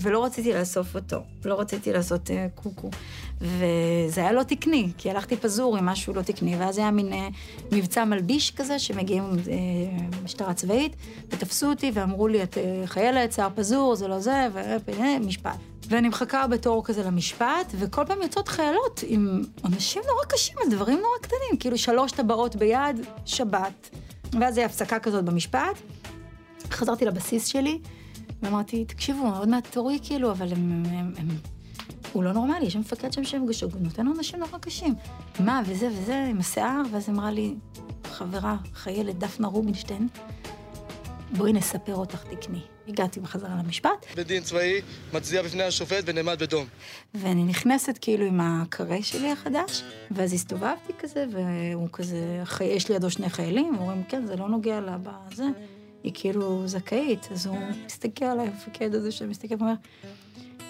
ולא 0.00 0.24
רציתי 0.24 0.52
לאסוף 0.52 0.94
אותו, 0.94 1.16
לא 1.44 1.60
רציתי 1.60 1.92
לעשות 1.92 2.30
uh, 2.30 2.32
קוקו. 2.62 2.90
וזה 3.40 4.20
היה 4.20 4.32
לא 4.32 4.42
תקני, 4.42 4.88
כי 4.98 5.10
הלכתי 5.10 5.36
פזור 5.36 5.76
עם 5.76 5.86
משהו 5.86 6.14
לא 6.14 6.22
תקני, 6.22 6.56
ואז 6.56 6.78
היה 6.78 6.90
מין 6.90 7.12
uh, 7.12 7.16
מבצע 7.72 8.04
מלביש 8.04 8.50
כזה, 8.50 8.78
שמגיעים 8.78 9.24
uh, 9.32 10.24
משטרה 10.24 10.54
צבאית, 10.54 10.96
ותפסו 11.28 11.70
אותי 11.70 11.90
ואמרו 11.94 12.28
לי, 12.28 12.42
את 12.42 12.54
uh, 12.54 12.86
חיילת, 12.86 13.32
שיער 13.32 13.48
פזור, 13.54 13.94
זה 13.94 14.08
לא 14.08 14.20
זה, 14.20 14.48
ומשפט. 14.86 15.71
ואני 15.92 16.08
מחכה 16.08 16.46
בתור 16.46 16.84
כזה 16.84 17.02
למשפט, 17.02 17.72
וכל 17.78 18.04
פעם 18.06 18.22
יוצאות 18.22 18.48
חיילות 18.48 19.00
עם 19.06 19.42
עונשים 19.62 20.02
נורא 20.06 20.24
קשים 20.28 20.56
על 20.64 20.70
דברים 20.70 20.96
נורא 20.96 21.18
קטנים, 21.22 21.58
כאילו 21.60 21.78
שלוש 21.78 22.12
טבעות 22.12 22.56
ביד, 22.56 23.06
שבת. 23.24 23.90
ואז 24.40 24.58
הייתה 24.58 24.72
הפסקה 24.72 24.98
כזאת 24.98 25.24
במשפט. 25.24 25.78
חזרתי 26.70 27.04
לבסיס 27.04 27.46
שלי, 27.46 27.78
ואמרתי, 28.42 28.84
תקשיבו, 28.84 29.28
עוד 29.38 29.48
מעט 29.48 29.66
תורי 29.70 29.98
כאילו, 30.02 30.30
אבל 30.30 30.52
הם, 30.52 30.84
הם, 30.86 31.12
הם, 31.16 31.28
הוא 32.12 32.22
לא 32.22 32.32
נורמלי, 32.32 32.66
יש 32.66 32.76
מפקד 32.76 33.12
שם 33.12 33.24
שם 33.24 33.46
גשו, 33.46 33.66
הוא 33.66 33.80
נותן 33.80 34.06
עונשים 34.06 34.38
נורא 34.38 34.58
קשים. 34.60 34.94
מה, 35.40 35.62
וזה 35.66 35.88
וזה, 35.88 36.26
עם 36.30 36.38
השיער, 36.38 36.82
ואז 36.92 37.08
אמרה 37.08 37.30
לי, 37.30 37.54
חברה, 38.04 38.56
חיילת 38.74 39.18
דפנה 39.18 39.48
רובינשטיין, 39.48 40.08
בואי 41.36 41.52
נספר 41.52 41.94
אותך, 41.94 42.24
תקני. 42.24 42.71
הגעתי 42.88 43.20
בחזרה 43.20 43.56
למשפט, 43.64 44.06
בית 44.16 44.26
דין 44.26 44.42
צבאי 44.42 44.80
מצדיע 45.12 45.42
בפני 45.42 45.62
השופט 45.62 46.02
ונעמד 46.06 46.42
בדום. 46.42 46.66
ואני 47.14 47.44
נכנסת 47.44 47.98
כאילו 48.00 48.26
עם 48.26 48.40
הקרה 48.40 49.02
שלי 49.02 49.32
החדש, 49.32 49.82
ואז 50.10 50.32
הסתובבתי 50.32 50.92
כזה, 50.98 51.26
והוא 51.32 51.88
כזה. 51.92 52.42
יש 52.60 52.90
לידו 52.90 53.10
שני 53.10 53.30
חיילים, 53.30 53.76
אומרים, 53.78 54.04
כן, 54.08 54.26
זה 54.26 54.36
לא 54.36 54.48
נוגע 54.48 54.80
לה 54.80 54.96
בזה, 55.02 55.44
היא 56.04 56.12
כאילו 56.14 56.62
זכאית. 56.66 57.28
אז 57.32 57.46
הוא 57.46 57.58
מסתכל 57.86 58.24
עליי, 58.24 58.46
המפקד 58.48 58.94
הזה 58.94 59.12
שמסתכל 59.12 59.54
ואומר, 59.58 59.74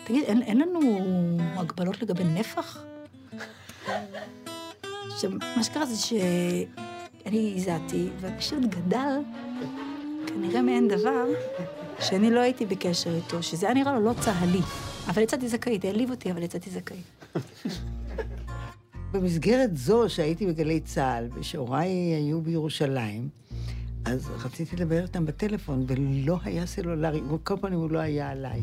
תגיד, 0.05 0.25
אין, 0.25 0.42
אין 0.42 0.59
לנו 0.59 0.81
הגבלות 1.55 2.03
לגבי 2.03 2.25
נפח? 2.25 2.85
עכשיו, 5.12 5.31
מה 5.57 5.64
שקרה 5.64 5.87
זה 5.87 5.96
שאני 5.96 7.55
הזעתי, 7.57 8.09
ופשוט 8.20 8.62
גדל, 8.64 9.18
כנראה 10.27 10.62
מעין 10.62 10.88
דבר, 10.88 11.25
שאני 12.02 12.30
לא 12.30 12.40
הייתי 12.40 12.66
בקשר 12.66 13.14
איתו, 13.14 13.42
שזה 13.42 13.66
היה 13.66 13.74
נראה 13.74 13.92
לו 13.92 14.00
לא 14.00 14.12
צהלי. 14.20 14.60
אבל 15.08 15.22
יצאתי 15.22 15.48
זכאית, 15.48 15.84
העליב 15.84 16.10
אותי, 16.10 16.32
אבל 16.32 16.42
יצאתי 16.42 16.70
זכאית. 16.70 17.04
במסגרת 19.12 19.76
זו 19.76 20.04
שהייתי 20.08 20.46
בגלי 20.46 20.80
צה"ל, 20.80 21.28
ושהוריי 21.34 21.88
היו 21.90 22.40
בירושלים, 22.40 23.28
אז 24.04 24.30
רציתי 24.44 24.76
לדבר 24.76 25.02
איתם 25.02 25.26
בטלפון, 25.26 25.84
ולא 25.86 26.38
היה 26.44 26.66
סלולרי, 26.66 27.20
כל 27.44 27.56
פנים 27.60 27.78
הוא 27.78 27.90
לא 27.90 27.98
היה 27.98 28.30
עליי. 28.30 28.62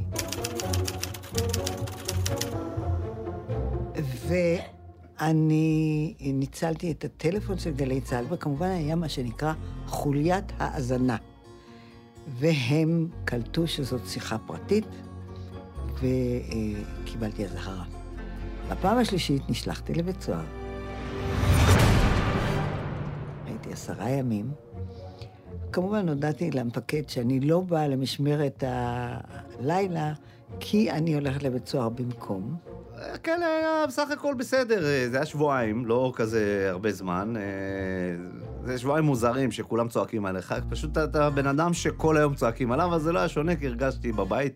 ואני 4.27 6.13
ניצלתי 6.19 6.91
את 6.91 7.05
הטלפון 7.05 7.59
של 7.59 7.71
גלי 7.71 8.01
צה"ל, 8.01 8.25
וכמובן 8.29 8.69
היה 8.69 8.95
מה 8.95 9.09
שנקרא 9.09 9.53
חוליית 9.87 10.45
האזנה. 10.57 11.17
והם 12.37 13.07
קלטו 13.25 13.67
שזאת 13.67 14.01
שיחה 14.05 14.37
פרטית, 14.37 14.85
וקיבלתי 15.93 17.45
אזהרה. 17.45 17.83
בפעם 18.71 18.97
השלישית 18.97 19.49
נשלחתי 19.49 19.93
לבית 19.93 20.21
סוהר. 20.21 20.45
הייתי 23.45 23.73
עשרה 23.73 24.09
ימים. 24.09 24.51
כמובן 25.71 26.09
הודעתי 26.09 26.51
למפקד 26.51 27.09
שאני 27.09 27.39
לא 27.39 27.61
באה 27.61 27.87
למשמרת 27.87 28.63
הלילה, 28.67 30.13
כי 30.59 30.91
אני 30.91 31.13
הולכת 31.13 31.43
לבית 31.43 31.67
סוהר 31.67 31.89
במקום. 31.89 32.68
הכלא 33.13 33.45
היה 33.45 33.85
בסך 33.87 34.11
הכל 34.11 34.33
בסדר, 34.37 34.85
אה, 34.85 35.09
זה 35.09 35.17
היה 35.17 35.25
שבועיים, 35.25 35.85
לא 35.85 36.13
כזה 36.15 36.67
הרבה 36.69 36.91
זמן. 36.91 37.33
אה, 37.37 37.41
זה 38.65 38.77
שבועיים 38.77 39.05
מוזרים 39.05 39.51
שכולם 39.51 39.87
צועקים 39.89 40.25
עליך, 40.25 40.55
פשוט 40.69 40.97
אתה 40.97 41.29
בן 41.29 41.47
אדם 41.47 41.73
שכל 41.73 42.17
היום 42.17 42.35
צועקים 42.35 42.71
עליו, 42.71 42.95
אז 42.95 43.01
זה 43.01 43.11
לא 43.11 43.19
היה 43.19 43.27
שונה, 43.27 43.55
כי 43.55 43.67
הרגשתי 43.67 44.11
בבית. 44.11 44.53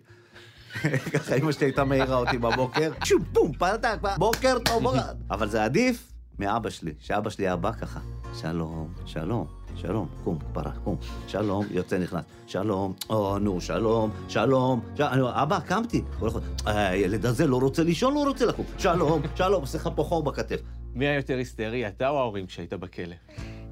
ככה 1.14 1.36
אמא 1.36 1.52
שלי 1.52 1.66
הייתה 1.66 1.84
מעירה 1.84 2.16
אותי 2.16 2.38
בבוקר, 2.38 2.92
שוב, 3.04 3.24
בום, 3.34 3.52
פתק, 3.54 3.98
בוקר 4.18 4.60
טוב, 4.60 4.84
בוקר. 4.84 5.00
אבל 5.32 5.50
זה 5.50 5.64
עדיף 5.64 6.12
מאבא 6.40 6.70
שלי, 6.70 6.94
שאבא 7.00 7.30
שלי 7.30 7.46
היה 7.46 7.56
בא 7.56 7.72
ככה, 7.72 8.00
שלום, 8.42 8.94
שלום, 9.06 9.48
שלום, 9.76 10.08
קום, 10.24 10.38
פרה, 10.54 10.72
קום, 10.84 10.98
שלום, 11.28 11.66
יוצא, 11.72 11.98
נכנס, 11.98 12.24
שלום, 12.48 12.94
או, 13.10 13.40
נו, 13.40 13.62
שלום, 13.62 14.12
שלום, 14.28 14.82
שלום, 14.96 15.28
אבא, 15.28 15.60
קמתי. 15.60 16.02
יכול, 16.18 16.42
הילד 16.66 17.26
הזה 17.26 17.48
לא 17.48 17.58
רוצה 17.58 17.84
לישון, 17.84 18.14
לא 18.14 18.24
רוצה 18.24 18.46
לקום, 18.46 18.66
שלום, 18.78 19.22
שלום, 19.36 19.62
עושה 19.62 19.78
לך 19.78 19.90
פה 19.96 20.04
חור 20.04 20.24
בכתף. 20.24 20.62
מי 20.96 21.06
היה 21.08 21.16
יותר 21.16 21.38
היסטרי, 21.38 21.88
אתה 21.88 22.10
או 22.10 22.20
ההורים 22.20 22.46
כשהיית 22.46 22.74
בכלא? 22.74 23.16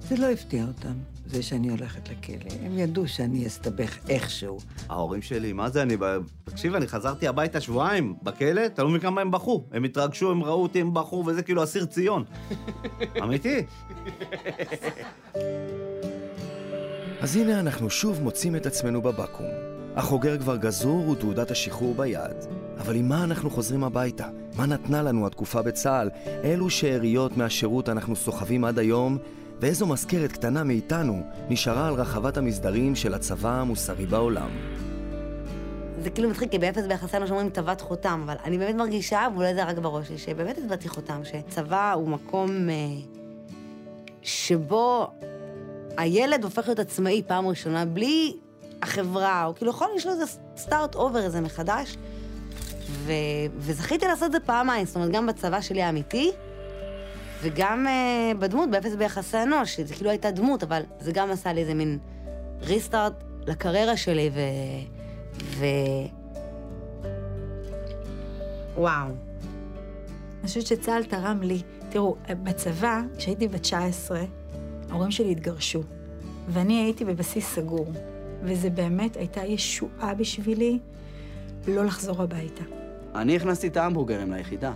זה 0.10 0.16
לא 0.18 0.32
הפתיע 0.32 0.66
אותם, 0.68 0.94
זה 1.26 1.44
שאני 1.44 1.70
הולכת 1.70 2.10
לכלא. 2.10 2.52
הם 2.66 2.78
ידעו 2.78 3.08
שאני 3.08 3.48
אסתבך 3.48 3.98
איכשהו. 4.10 4.60
ההורים 4.90 5.22
שלי, 5.22 5.54
מה 5.54 5.70
זה 5.70 5.82
אני... 5.82 5.98
תקשיב, 6.44 6.76
אני 6.76 6.88
חזרתי 6.88 7.28
הביתה 7.28 7.62
שבועיים 7.62 8.16
בכלא, 8.24 8.66
אתה 8.66 8.84
לא 8.84 8.90
מבין 8.90 9.02
כמה 9.02 9.22
הם 9.22 9.32
בכו. 9.32 9.66
הם 9.72 9.84
התרגשו, 9.84 10.32
הם 10.32 10.44
ראו 10.44 10.64
אותי, 10.64 10.82
הם 10.82 10.94
בכו, 10.94 11.24
וזה 11.28 11.44
כאילו 11.44 11.64
אסיר 11.64 11.86
ציון. 11.86 12.24
אמיתי. 13.24 13.64
אז 17.22 17.36
הנה 17.36 17.60
אנחנו 17.60 17.90
שוב 17.90 18.22
מוצאים 18.22 18.56
את 18.56 18.66
עצמנו 18.66 19.02
בבקו"ם. 19.02 19.72
החוגר 19.96 20.38
כבר 20.38 20.58
גזור 20.58 21.10
ותעודת 21.10 21.52
השחרור 21.52 21.96
ביד. 21.96 22.36
אבל 22.78 22.96
עם 22.96 23.10
מה 23.10 23.24
אנחנו 23.24 23.50
חוזרים 23.50 23.84
הביתה? 23.84 24.28
מה 24.58 24.66
נתנה 24.66 25.02
לנו 25.02 25.28
התקופה 25.28 25.62
בצה"ל? 25.62 26.10
אילו 26.44 26.70
שאריות 26.70 27.38
מהשירות 27.38 27.90
אנחנו 27.90 28.16
סוחבים 28.16 28.66
עד 28.66 28.80
היום? 28.80 29.18
ואיזו 29.62 29.88
מזכרת 29.88 30.32
קטנה 30.32 30.64
מאיתנו 30.64 31.24
נשארה 31.50 31.88
על 31.88 31.94
רחבת 31.94 32.38
המסדרים 32.38 32.96
של 32.96 33.14
הצבא 33.14 33.62
המוסרי 33.62 34.06
בעולם? 34.06 34.50
זה 36.04 36.10
כאילו 36.10 36.30
מצחיק, 36.30 36.52
כי 36.52 36.60
באפס 36.60 36.86
ביחסינו 36.86 37.28
שאומרים 37.28 37.50
טבעת 37.50 37.82
חותם, 37.82 38.22
אבל 38.26 38.36
אני 38.44 38.58
באמת 38.58 38.76
מרגישה, 38.76 39.28
ואולי 39.34 39.54
זה 39.54 39.64
רק 39.64 39.78
בראש 39.78 40.08
שלי, 40.08 40.18
שבאמת 40.18 40.56
טבעתי 40.56 40.90
חותם, 40.90 41.22
שצבא 41.24 41.94
הוא 41.94 42.10
מקום 42.10 42.70
אה, 42.70 42.76
שבו 44.22 45.12
הילד 45.98 46.44
הופך 46.44 46.68
להיות 46.68 46.80
עצמאי 46.80 47.22
פעם 47.28 47.48
ראשונה, 47.48 47.86
בלי 47.86 48.34
החברה, 48.82 49.44
הוא 49.44 49.56
כאילו 49.56 49.72
יכול 49.72 49.88
לשלוט 49.96 50.14
איזה 50.22 50.34
start 50.58 50.96
over 50.96 51.20
איזה 51.20 51.42
מחדש, 51.42 51.98
ו... 52.90 53.12
וזכיתי 53.58 54.06
לעשות 54.06 54.24
את 54.26 54.32
זה 54.32 54.40
פעמיים, 54.40 54.86
זאת 54.86 54.96
אומרת, 54.96 55.12
גם 55.12 55.28
בצבא 55.28 55.62
שלי 55.62 55.82
האמיתי, 55.82 56.32
וגם 57.42 57.88
אה, 57.88 58.38
בדמות, 58.38 58.70
באפס 58.70 58.96
ביחסי 58.96 59.38
אנוש, 59.44 59.76
שזה 59.76 59.94
כאילו 59.94 60.10
הייתה 60.10 60.32
דמות, 60.32 60.64
אבל 60.64 60.82
זה 61.00 61.12
גם 61.12 61.32
עשה 61.32 61.54
לי 61.54 61.62
איזה 61.62 61.74
מין 61.74 62.00
restart 62.62 63.14
לקריירה 63.48 63.98
שלי, 63.98 64.30
ו... 64.34 64.40
ו... 65.44 65.66
וואו. 68.76 69.08
אני 70.40 70.48
חושבת 70.48 70.66
שצה"ל 70.66 71.04
תרם 71.04 71.42
לי. 71.42 71.62
תראו, 71.90 72.16
בצבא, 72.44 73.02
כשהייתי 73.18 73.48
בת 73.48 73.62
19, 73.62 74.24
ההורים 74.90 75.12
שלי 75.12 75.32
התגרשו, 75.32 75.82
ואני 76.48 76.84
הייתי 76.84 77.06
בבסיס 77.06 77.56
סגור, 77.56 77.92
וזה 78.44 78.70
באמת 78.70 79.18
הייתה 79.18 79.46
ישועה 79.46 80.14
בשבילי 80.14 80.80
לא 81.68 81.86
לחזור 81.86 82.22
הביתה. 82.22 82.64
אני 83.16 83.36
הכנסתי 83.36 83.68
את 83.68 83.78
ההמבורגרים 83.78 84.34
ליחידה. 84.34 84.72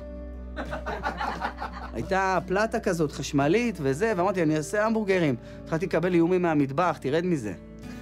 הייתה 1.93 2.39
פלטה 2.47 2.79
כזאת, 2.79 3.11
חשמלית 3.11 3.77
וזה, 3.81 4.13
ואמרתי, 4.17 4.43
אני 4.43 4.57
אעשה 4.57 4.85
המבורגרים. 4.85 5.35
התחלתי 5.63 5.85
לקבל 5.85 6.13
איומים 6.13 6.41
מהמטבח, 6.41 6.97
תרד 7.01 7.25
מזה. 7.25 7.53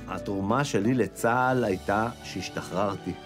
התרומה 0.07 0.63
שלי 0.63 0.93
לצה"ל 0.93 1.63
הייתה 1.63 2.09
שהשתחררתי. 2.23 3.11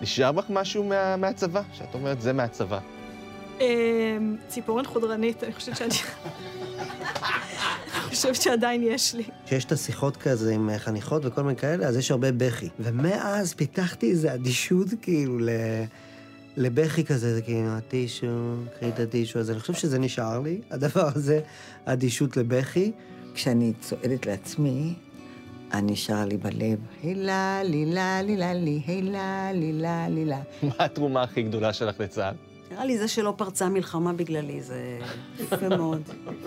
נשאר 0.00 0.32
בך 0.32 0.44
משהו 0.48 0.84
מה, 0.84 1.16
מהצבא? 1.16 1.62
שאת 1.72 1.94
אומרת, 1.94 2.20
זה 2.20 2.32
מהצבא. 2.32 2.78
אמ, 3.60 4.36
ציפורן 4.48 4.84
חודרנית, 4.84 5.44
אני 5.44 5.52
חושבת 5.52 5.76
שאני... 5.76 5.90
אני 7.94 8.16
חושבת 8.16 8.42
שעדיין 8.42 8.82
יש 8.82 9.14
לי. 9.14 9.22
כשיש 9.46 9.64
את 9.64 9.72
השיחות 9.72 10.16
כזה 10.16 10.54
עם 10.54 10.70
חניכות 10.78 11.24
וכל 11.24 11.42
מיני 11.42 11.56
כאלה, 11.56 11.86
אז 11.86 11.96
יש 11.96 12.10
הרבה 12.10 12.32
בכי. 12.32 12.68
ומאז 12.80 13.54
פיתחתי 13.54 14.10
איזו 14.10 14.34
אדישות 14.34 14.86
כאילו 15.02 15.38
ל... 15.38 15.48
לבכי 16.56 17.04
כזה, 17.04 17.34
זה 17.34 17.42
כאילו, 17.42 17.68
הטישו, 17.68 18.54
קחי 18.76 18.88
את 18.88 18.98
הטישו 18.98 19.38
הזה. 19.38 19.52
אני 19.52 19.60
חושב 19.60 19.72
שזה 19.72 19.98
נשאר 19.98 20.40
לי, 20.40 20.60
הדבר 20.70 21.08
הזה, 21.14 21.40
אדישות 21.84 22.36
לבכי. 22.36 22.92
כשאני 23.34 23.72
צועדת 23.80 24.26
לעצמי, 24.26 24.94
אני 25.72 25.96
שר 25.96 26.24
לי 26.24 26.36
בלב, 26.36 26.78
הילה, 27.02 27.60
לילה, 27.64 28.22
לילה, 28.22 28.54
לי, 28.54 28.82
הילה, 28.86 29.52
לילה, 29.52 30.08
לילה. 30.08 30.40
מה 30.62 30.74
התרומה 30.78 31.22
הכי 31.22 31.42
גדולה 31.42 31.72
שלך 31.72 32.00
לצה"ל? 32.00 32.34
נראה 32.70 32.84
לי 32.84 32.98
זה 32.98 33.08
שלא 33.08 33.34
פרצה 33.36 33.68
מלחמה 33.68 34.12
בגללי, 34.12 34.60
זה 34.60 34.98
יפה 35.40 35.68
מאוד. 35.68 36.02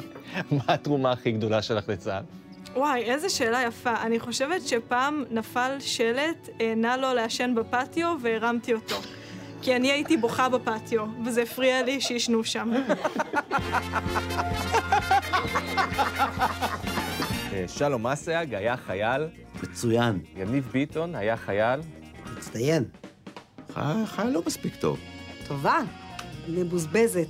מה 0.58 0.64
התרומה 0.68 1.12
הכי 1.12 1.32
גדולה 1.32 1.62
שלך 1.62 1.90
לצה"ל? 1.90 2.24
וואי, 2.76 3.02
איזה 3.02 3.30
שאלה 3.30 3.62
יפה. 3.68 4.02
אני 4.02 4.20
חושבת 4.20 4.68
שפעם 4.68 5.24
נפל 5.32 5.76
שלט, 5.80 6.50
אה, 6.62 6.74
נא 6.76 6.96
לו 6.96 7.14
לעשן 7.14 7.54
בפטיו, 7.56 8.16
והרמתי 8.22 8.74
אותו. 8.74 8.96
כי 9.62 9.76
אני 9.76 9.92
הייתי 9.92 10.18
בוכה 10.18 10.50
בפטיו, 10.50 11.06
וזה 11.26 11.42
הפריע 11.42 11.84
לי 11.84 12.02
שישנו 12.02 12.44
שם. 12.44 12.72
אה, 17.54 17.66
שלום 17.68 18.08
אסייג 18.08 18.56
היה 18.56 18.78
חייל. 18.78 19.22
מצוין. 19.64 20.20
יניב 20.36 20.70
ביטון 20.72 21.16
היה 21.16 21.38
חייל. 21.38 21.80
מצטיין. 22.38 22.84
חייל 24.06 24.30
לא 24.30 24.42
מספיק 24.46 24.76
טוב. 24.76 25.00
טובה. 25.48 25.80
מבוזבזת. 26.48 27.28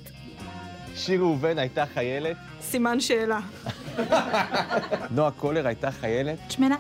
שיר 0.96 1.20
ראובן 1.20 1.58
הייתה 1.58 1.86
חיילת. 1.94 2.38
סימן 2.62 3.00
שאלה. 3.00 3.40
נועה 5.16 5.32
קולר 5.32 5.68
הייתה 5.68 5.92
חיילת. 5.92 6.40
שמנה. 6.50 6.76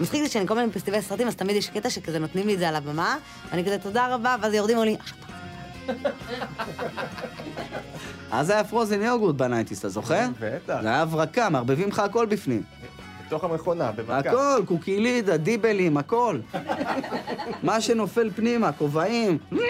מצחיק 0.00 0.22
זה 0.22 0.28
שאני 0.28 0.46
כל 0.46 0.54
מיני 0.54 0.72
פסטיבלי 0.72 1.02
סרטים, 1.02 1.28
אז 1.28 1.36
תמיד 1.36 1.56
יש 1.56 1.70
קטע 1.70 1.90
שכזה 1.90 2.18
נותנים 2.18 2.46
לי 2.46 2.54
את 2.54 2.58
זה 2.58 2.68
על 2.68 2.76
הבמה, 2.76 3.16
ואני 3.50 3.64
כזה, 3.64 3.78
תודה 3.78 4.14
רבה, 4.14 4.36
ואז 4.42 4.54
יורדים 4.54 4.76
ואומרים 4.76 4.96
לי, 4.96 5.00
עכשיו 5.00 5.18
אז 8.30 8.50
היה 8.50 8.64
פרוזן 8.64 9.02
יוגורט 9.02 9.34
בנייטיס, 9.34 9.78
אתה 9.78 9.88
זוכר? 9.88 10.26
בטח. 10.40 10.78
זה 10.82 10.88
היה 10.88 11.00
הברקה, 11.02 11.48
מערבבים 11.48 11.88
לך 11.88 11.98
הכל 11.98 12.26
בפנים. 12.26 12.62
בתוך 13.26 13.44
המכונה, 13.44 13.92
במכה. 13.92 14.18
הכל, 14.18 14.62
קוקילידה, 14.66 15.36
דיבלים, 15.36 15.96
הכל. 15.96 16.38
מה 17.62 17.80
שנופל 17.80 18.30
פנימה, 18.36 18.72
כובעים. 18.72 19.38